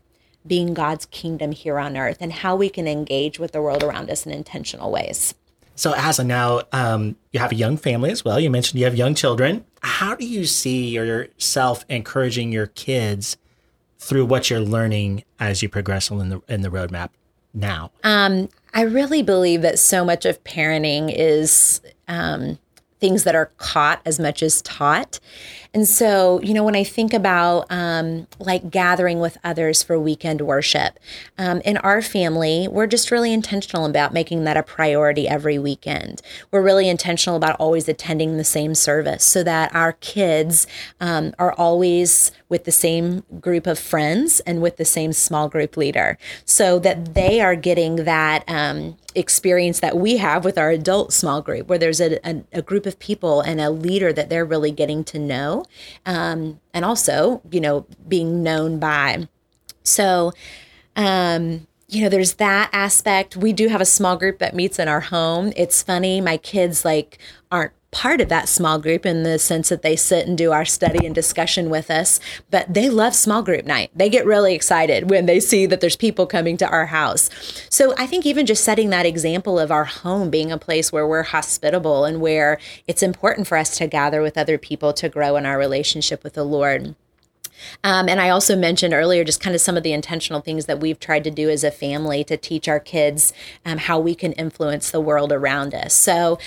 being 0.47 0.75
God's 0.75 1.07
kingdom 1.07 1.53
here 1.53 1.79
on 1.79 1.97
earth 1.97 2.19
and 2.21 2.33
how 2.33 2.57
we 2.57 2.69
can 2.69 2.87
engage 2.87 3.39
with 3.39 3.53
the 3.53 3.63
world 3.63 3.83
around 3.83 4.11
us 4.11 4.27
in 4.27 4.33
intentional 4.33 4.91
ways. 4.91 5.35
So, 5.77 5.93
Asa, 5.93 6.23
now 6.23 6.63
um, 6.73 7.17
you 7.33 7.41
have 7.41 7.51
a 7.51 7.57
young 7.57 7.77
family 7.77 8.11
as 8.11 8.25
well. 8.25 8.39
You 8.39 8.49
mentioned 8.49 8.79
you 8.79 8.85
have 8.85 8.95
young 8.95 9.15
children. 9.15 9.65
How 9.83 10.15
do 10.15 10.25
you 10.25 10.45
see 10.45 10.89
yourself 10.89 11.85
encouraging 11.89 12.53
your 12.53 12.69
kids 12.69 13.37
through 14.05 14.27
what 14.27 14.51
you're 14.51 14.61
learning 14.61 15.25
as 15.41 15.63
you 15.63 15.69
progress 15.69 16.11
in 16.11 16.29
the 16.29 16.43
in 16.49 16.61
the 16.61 16.69
roadmap 16.69 17.11
now? 17.55 17.91
Um, 18.03 18.49
I 18.75 18.83
really 18.83 19.23
believe 19.23 19.63
that 19.63 19.79
so 19.79 20.05
much 20.05 20.27
of 20.27 20.43
parenting 20.45 21.13
is 21.15 21.81
um, 22.07 22.59
things 23.01 23.25
that 23.25 23.35
are 23.35 23.51
caught 23.57 24.03
as 24.05 24.21
much 24.21 24.43
as 24.43 24.61
taught. 24.63 25.21
And 25.75 25.89
so, 25.89 26.41
you 26.41 26.55
know, 26.55 26.63
when 26.63 26.77
I 26.77 26.85
think 26.85 27.13
about 27.13 27.67
um, 27.69 28.29
like 28.39 28.71
gathering 28.71 29.19
with 29.19 29.37
others 29.43 29.83
for 29.83 29.99
weekend 29.99 30.41
worship, 30.41 31.01
um, 31.37 31.61
in 31.63 31.79
our 31.79 32.01
family, 32.01 32.69
we're 32.69 32.87
just 32.87 33.11
really 33.11 33.33
intentional 33.33 33.85
about 33.85 34.13
making 34.13 34.45
that 34.45 34.57
a 34.57 34.63
priority 34.63 35.27
every 35.27 35.59
weekend. 35.59 36.23
We're 36.53 36.63
really 36.63 36.89
intentional 36.89 37.37
about 37.37 37.57
always 37.57 37.89
attending 37.89 38.37
the 38.37 38.45
same 38.45 38.77
service 38.77 39.25
so 39.25 39.43
that 39.43 39.75
our 39.75 39.95
kids 39.95 40.69
um, 41.01 41.35
are 41.41 41.53
always 41.55 42.31
with 42.49 42.65
the 42.65 42.73
same 42.73 43.25
group 43.41 43.67
of 43.67 43.77
friends 43.77 44.39
and 44.41 44.63
with 44.63 44.77
the 44.77 44.85
same 44.85 45.13
small 45.13 45.49
group 45.49 45.77
leader 45.77 46.17
so 46.45 46.79
that 46.79 47.15
they 47.15 47.41
are 47.41 47.57
getting 47.57 48.05
that 48.05 48.45
um, 48.47 48.97
experience 49.15 49.81
that 49.81 49.97
we 49.97 50.19
have 50.19 50.45
with 50.45 50.59
our 50.59 50.71
adult 50.71 51.13
small 51.13 51.41
group, 51.41 51.69
where 51.69 51.79
there's 51.79 52.01
a, 52.01 52.19
a, 52.29 52.43
a, 52.53 52.63
group 52.63 52.87
of 52.87 52.99
people 52.99 53.41
and 53.41 53.61
a 53.61 53.71
leader 53.71 54.13
that 54.13 54.29
they're 54.29 54.45
really 54.45 54.71
getting 54.71 55.05
to 55.05 55.19
know, 55.19 55.64
um, 56.07 56.61
and 56.73 56.85
also, 56.85 57.43
you 57.51 57.61
know, 57.61 57.87
being 58.07 58.43
known 58.43 58.79
by. 58.79 59.29
So, 59.83 60.33
um, 60.97 61.67
you 61.89 62.03
know, 62.03 62.09
there's 62.09 62.35
that 62.35 62.71
aspect. 62.73 63.37
We 63.37 63.53
do 63.53 63.69
have 63.69 63.81
a 63.81 63.87
small 63.87 64.17
group 64.17 64.39
that 64.39 64.55
meets 64.55 64.79
in 64.79 64.89
our 64.89 65.01
home. 65.01 65.53
It's 65.57 65.83
funny, 65.83 66.21
my 66.21 66.37
kids 66.37 66.85
like 66.85 67.19
aren't 67.51 67.73
part 67.95 68.21
of 68.21 68.29
that 68.29 68.49
small 68.49 68.79
group 68.81 69.07
in 69.07 69.23
the 69.23 69.39
sense 69.39 69.69
that 69.69 69.83
they 69.83 69.95
sit 69.95 70.27
and 70.27 70.37
do 70.37 70.51
our 70.51 70.65
study 70.65 71.07
and 71.07 71.15
discussion 71.15 71.71
with 71.71 71.91
us, 71.91 72.19
but 72.51 72.75
they 72.75 72.91
love 72.91 73.15
small 73.15 73.41
group 73.41 73.65
night. 73.65 73.91
They 73.95 74.09
get 74.09 74.27
really 74.27 74.53
excited 74.53 75.09
when 75.11 75.27
they 75.27 75.39
see 75.39 75.65
that 75.67 75.81
there's 75.81 75.95
people 75.97 76.27
coming 76.27 76.57
to 76.57 76.69
our 76.69 76.87
house. 76.87 77.31
So 77.71 77.95
I 77.97 78.07
think 78.07 78.27
even 78.27 78.47
just 78.47 78.65
setting 78.65 78.91
that 78.91 79.07
example 79.07 79.61
of 79.61 79.71
our 79.71 79.85
home 79.85 80.29
being 80.29 80.51
a 80.51 80.59
place 80.59 80.91
where 80.91 81.07
we're 81.07 81.23
hospitable 81.23 82.05
and 82.05 82.21
where 82.21 82.59
it's 82.89 83.03
important 83.03 83.47
for 83.47 83.57
us 83.57 83.79
to 83.79 83.87
gather 83.87 84.21
with 84.21 84.37
other 84.37 84.59
people 84.59 84.93
to 84.95 85.09
grow 85.09 85.37
in 85.37 85.47
our 85.47 85.57
relationship 85.57 86.25
with 86.25 86.35
the 86.35 86.45
Lord. 86.45 86.97
Um, 87.83 88.09
and 88.09 88.21
I 88.21 88.31
also 88.31 88.57
mentioned 88.57 88.93
earlier 88.93 89.25
just 89.25 89.41
kind 89.41 89.55
of 89.55 89.61
some 89.61 89.77
of 89.77 89.83
the 89.83 89.93
intentional 89.93 90.41
things 90.41 90.67
that 90.67 90.81
we've 90.81 90.99
tried 90.99 91.25
to 91.25 91.31
do 91.31 91.49
as 91.49 91.65
a 91.65 91.71
family 91.71 92.25
to 92.25 92.37
teach 92.37 92.69
our 92.69 92.81
kids 92.81 93.33
um, 93.65 93.79
how 93.79 93.99
we 93.99 94.15
can 94.15 94.33
influence 94.33 94.91
the 94.91 95.01
world 95.01 95.33
around 95.33 95.73
us. 95.75 95.95
So 95.95 96.39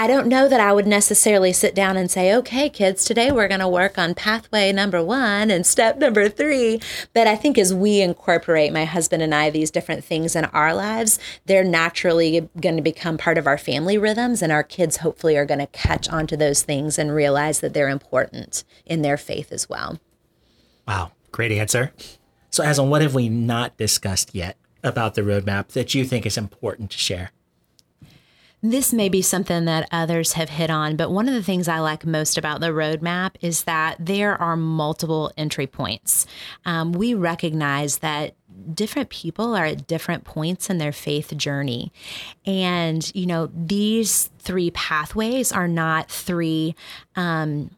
I 0.00 0.06
don't 0.06 0.28
know 0.28 0.48
that 0.48 0.60
I 0.60 0.72
would 0.72 0.86
necessarily 0.86 1.52
sit 1.52 1.74
down 1.74 1.98
and 1.98 2.10
say, 2.10 2.34
okay, 2.36 2.70
kids, 2.70 3.04
today 3.04 3.30
we're 3.30 3.48
going 3.48 3.60
to 3.60 3.68
work 3.68 3.98
on 3.98 4.14
pathway 4.14 4.72
number 4.72 5.04
one 5.04 5.50
and 5.50 5.66
step 5.66 5.98
number 5.98 6.26
three. 6.30 6.80
But 7.12 7.26
I 7.26 7.36
think 7.36 7.58
as 7.58 7.74
we 7.74 8.00
incorporate, 8.00 8.72
my 8.72 8.86
husband 8.86 9.22
and 9.22 9.34
I, 9.34 9.50
these 9.50 9.70
different 9.70 10.02
things 10.02 10.34
in 10.34 10.46
our 10.46 10.72
lives, 10.72 11.18
they're 11.44 11.62
naturally 11.62 12.48
going 12.58 12.76
to 12.76 12.82
become 12.82 13.18
part 13.18 13.36
of 13.36 13.46
our 13.46 13.58
family 13.58 13.98
rhythms. 13.98 14.40
And 14.40 14.50
our 14.50 14.62
kids 14.62 14.96
hopefully 14.96 15.36
are 15.36 15.44
going 15.44 15.60
to 15.60 15.66
catch 15.66 16.08
onto 16.08 16.34
those 16.34 16.62
things 16.62 16.98
and 16.98 17.14
realize 17.14 17.60
that 17.60 17.74
they're 17.74 17.90
important 17.90 18.64
in 18.86 19.02
their 19.02 19.18
faith 19.18 19.52
as 19.52 19.68
well. 19.68 20.00
Wow, 20.88 21.12
great 21.30 21.52
answer. 21.52 21.92
So, 22.48 22.64
Aslan, 22.64 22.88
what 22.88 23.02
have 23.02 23.14
we 23.14 23.28
not 23.28 23.76
discussed 23.76 24.34
yet 24.34 24.56
about 24.82 25.14
the 25.14 25.20
roadmap 25.20 25.68
that 25.72 25.94
you 25.94 26.06
think 26.06 26.24
is 26.24 26.38
important 26.38 26.90
to 26.92 26.96
share? 26.96 27.32
This 28.62 28.92
may 28.92 29.08
be 29.08 29.22
something 29.22 29.64
that 29.64 29.88
others 29.90 30.32
have 30.32 30.50
hit 30.50 30.68
on, 30.68 30.96
but 30.96 31.10
one 31.10 31.28
of 31.28 31.34
the 31.34 31.42
things 31.42 31.66
I 31.66 31.78
like 31.78 32.04
most 32.04 32.36
about 32.36 32.60
the 32.60 32.68
roadmap 32.68 33.36
is 33.40 33.64
that 33.64 33.96
there 33.98 34.40
are 34.40 34.56
multiple 34.56 35.32
entry 35.36 35.66
points. 35.66 36.26
Um, 36.66 36.92
we 36.92 37.14
recognize 37.14 37.98
that 37.98 38.34
different 38.74 39.08
people 39.08 39.54
are 39.54 39.64
at 39.64 39.86
different 39.86 40.24
points 40.24 40.68
in 40.68 40.78
their 40.78 40.92
faith 40.92 41.34
journey. 41.36 41.92
And, 42.44 43.10
you 43.14 43.26
know, 43.26 43.50
these 43.54 44.30
three 44.38 44.70
pathways 44.72 45.52
are 45.52 45.68
not 45.68 46.10
three 46.10 46.74
um, 47.16 47.70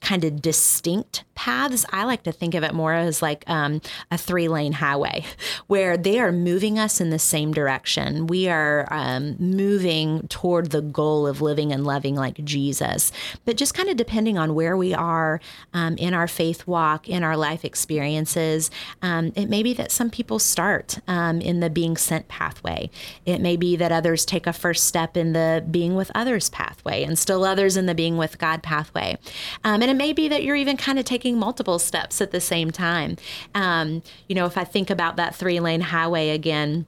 kind 0.00 0.24
of 0.24 0.40
distinct 0.40 1.24
paths. 1.34 1.84
I 1.92 2.04
like 2.04 2.22
to 2.24 2.32
think 2.32 2.54
of 2.54 2.62
it 2.62 2.74
more 2.74 2.92
as 2.92 3.22
like 3.22 3.44
um, 3.46 3.80
a 4.10 4.18
three 4.18 4.48
lane 4.48 4.72
highway 4.72 5.24
where 5.66 5.96
they 5.96 6.18
are 6.18 6.32
moving 6.32 6.78
us 6.78 7.00
in 7.00 7.10
the 7.10 7.18
same 7.18 7.52
direction. 7.52 8.26
We 8.26 8.48
are 8.48 8.86
um, 8.90 9.36
moving 9.38 10.28
toward 10.28 10.70
the 10.70 10.82
goal 10.82 11.26
of 11.26 11.40
living 11.40 11.72
and 11.72 11.84
loving 11.84 12.14
like 12.14 12.42
Jesus. 12.44 13.12
But 13.44 13.56
just 13.56 13.74
kind 13.74 13.88
of 13.88 13.96
depending 13.96 14.38
on 14.38 14.54
where 14.54 14.76
we 14.76 14.94
are 14.94 15.40
um, 15.74 15.96
in 15.96 16.14
our 16.14 16.28
faith 16.28 16.66
walk, 16.66 17.08
in 17.08 17.22
our 17.22 17.36
life 17.36 17.64
experiences, 17.64 18.70
um, 19.02 19.32
it 19.34 19.48
may 19.48 19.62
be 19.62 19.74
that 19.74 19.90
some 19.90 20.10
people 20.10 20.38
start 20.38 20.98
um, 21.08 21.40
in 21.40 21.60
the 21.60 21.70
being 21.70 21.96
sent 21.96 22.28
pathway. 22.28 22.90
It 23.24 23.40
may 23.40 23.56
be 23.56 23.76
that 23.76 23.92
others 23.92 24.24
take 24.24 24.46
a 24.46 24.52
first 24.52 24.84
step 24.84 25.16
in 25.16 25.32
the 25.32 25.64
being 25.70 25.94
with 25.94 26.10
others 26.14 26.48
pathway 26.50 27.02
and 27.04 27.18
still 27.18 27.44
others 27.44 27.76
in 27.76 27.86
the 27.86 27.94
being 27.94 28.16
with 28.16 28.38
God 28.38 28.62
pathway. 28.62 29.18
Um, 29.64 29.82
and 29.86 29.92
it 29.92 30.04
may 30.04 30.12
be 30.12 30.26
that 30.26 30.42
you're 30.42 30.56
even 30.56 30.76
kind 30.76 30.98
of 30.98 31.04
taking 31.04 31.38
multiple 31.38 31.78
steps 31.78 32.20
at 32.20 32.32
the 32.32 32.40
same 32.40 32.72
time. 32.72 33.16
Um, 33.54 34.02
you 34.28 34.34
know, 34.34 34.44
if 34.44 34.58
I 34.58 34.64
think 34.64 34.90
about 34.90 35.14
that 35.14 35.32
three 35.32 35.60
lane 35.60 35.80
highway 35.80 36.30
again, 36.30 36.86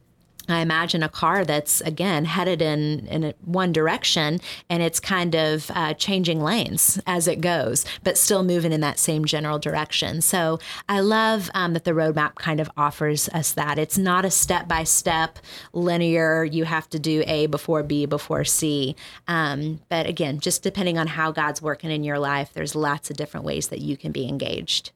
I 0.48 0.60
imagine 0.60 1.02
a 1.02 1.08
car 1.08 1.44
that's 1.44 1.80
again 1.82 2.24
headed 2.24 2.62
in 2.62 3.06
in 3.06 3.34
one 3.44 3.72
direction 3.72 4.40
and 4.68 4.82
it's 4.82 5.00
kind 5.00 5.34
of 5.34 5.70
uh, 5.74 5.94
changing 5.94 6.42
lanes 6.42 7.00
as 7.06 7.28
it 7.28 7.40
goes, 7.40 7.84
but 8.02 8.18
still 8.18 8.42
moving 8.42 8.72
in 8.72 8.80
that 8.80 8.98
same 8.98 9.24
general 9.24 9.58
direction. 9.58 10.20
So 10.20 10.58
I 10.88 11.00
love 11.00 11.50
um, 11.54 11.72
that 11.74 11.84
the 11.84 11.92
roadmap 11.92 12.36
kind 12.36 12.60
of 12.60 12.70
offers 12.76 13.28
us 13.30 13.52
that. 13.52 13.78
It's 13.78 13.98
not 13.98 14.24
a 14.24 14.30
step 14.30 14.68
by 14.68 14.84
step 14.84 15.38
linear. 15.72 16.44
You 16.44 16.64
have 16.64 16.88
to 16.90 16.98
do 16.98 17.22
A 17.26 17.46
before 17.46 17.82
B 17.82 18.06
before 18.06 18.44
C. 18.44 18.96
Um, 19.26 19.80
but 19.88 20.06
again, 20.06 20.40
just 20.40 20.62
depending 20.62 20.98
on 20.98 21.06
how 21.08 21.32
God's 21.32 21.62
working 21.62 21.90
in 21.90 22.04
your 22.04 22.18
life, 22.18 22.52
there's 22.52 22.74
lots 22.74 23.10
of 23.10 23.16
different 23.16 23.44
ways 23.44 23.68
that 23.68 23.80
you 23.80 23.96
can 23.96 24.12
be 24.12 24.28
engaged. 24.28 24.92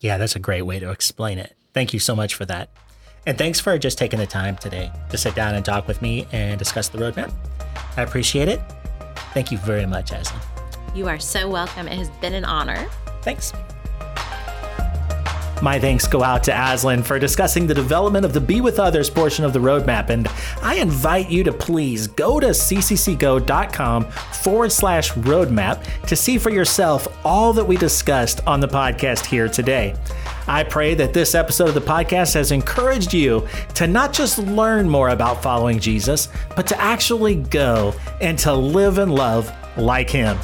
Yeah, 0.00 0.18
that's 0.18 0.36
a 0.36 0.40
great 0.40 0.62
way 0.62 0.78
to 0.78 0.90
explain 0.90 1.38
it. 1.38 1.54
Thank 1.72 1.92
you 1.92 1.98
so 1.98 2.14
much 2.14 2.34
for 2.34 2.44
that. 2.46 2.70
And 3.26 3.36
thanks 3.36 3.58
for 3.58 3.76
just 3.76 3.98
taking 3.98 4.20
the 4.20 4.26
time 4.26 4.56
today 4.56 4.92
to 5.10 5.18
sit 5.18 5.34
down 5.34 5.56
and 5.56 5.64
talk 5.64 5.88
with 5.88 6.00
me 6.00 6.26
and 6.32 6.58
discuss 6.58 6.88
the 6.88 6.98
roadmap. 6.98 7.32
I 7.96 8.02
appreciate 8.02 8.48
it. 8.48 8.60
Thank 9.34 9.50
you 9.50 9.58
very 9.58 9.84
much, 9.84 10.12
Aslan. 10.12 10.40
You 10.94 11.08
are 11.08 11.18
so 11.18 11.48
welcome. 11.48 11.88
It 11.88 11.98
has 11.98 12.08
been 12.08 12.34
an 12.34 12.44
honor. 12.44 12.86
Thanks. 13.22 13.52
My 15.62 15.80
thanks 15.80 16.06
go 16.06 16.22
out 16.22 16.44
to 16.44 16.52
Aslan 16.52 17.02
for 17.02 17.18
discussing 17.18 17.66
the 17.66 17.74
development 17.74 18.26
of 18.26 18.34
the 18.34 18.40
Be 18.40 18.60
With 18.60 18.78
Others 18.78 19.08
portion 19.08 19.44
of 19.44 19.54
the 19.54 19.58
roadmap. 19.58 20.10
And 20.10 20.28
I 20.62 20.76
invite 20.76 21.30
you 21.30 21.42
to 21.44 21.52
please 21.52 22.06
go 22.06 22.38
to 22.38 22.48
cccgo.com 22.48 24.04
forward 24.04 24.70
slash 24.70 25.12
roadmap 25.12 25.82
to 26.06 26.14
see 26.14 26.36
for 26.36 26.50
yourself 26.50 27.08
all 27.24 27.54
that 27.54 27.64
we 27.64 27.78
discussed 27.78 28.46
on 28.46 28.60
the 28.60 28.68
podcast 28.68 29.24
here 29.24 29.48
today. 29.48 29.94
I 30.48 30.62
pray 30.62 30.94
that 30.94 31.12
this 31.12 31.34
episode 31.34 31.68
of 31.68 31.74
the 31.74 31.80
podcast 31.80 32.34
has 32.34 32.52
encouraged 32.52 33.12
you 33.12 33.46
to 33.74 33.86
not 33.86 34.12
just 34.12 34.38
learn 34.38 34.88
more 34.88 35.08
about 35.08 35.42
following 35.42 35.80
Jesus, 35.80 36.28
but 36.54 36.66
to 36.68 36.80
actually 36.80 37.36
go 37.36 37.94
and 38.20 38.38
to 38.40 38.54
live 38.54 38.98
and 38.98 39.12
love 39.12 39.52
like 39.76 40.08
him. 40.08 40.38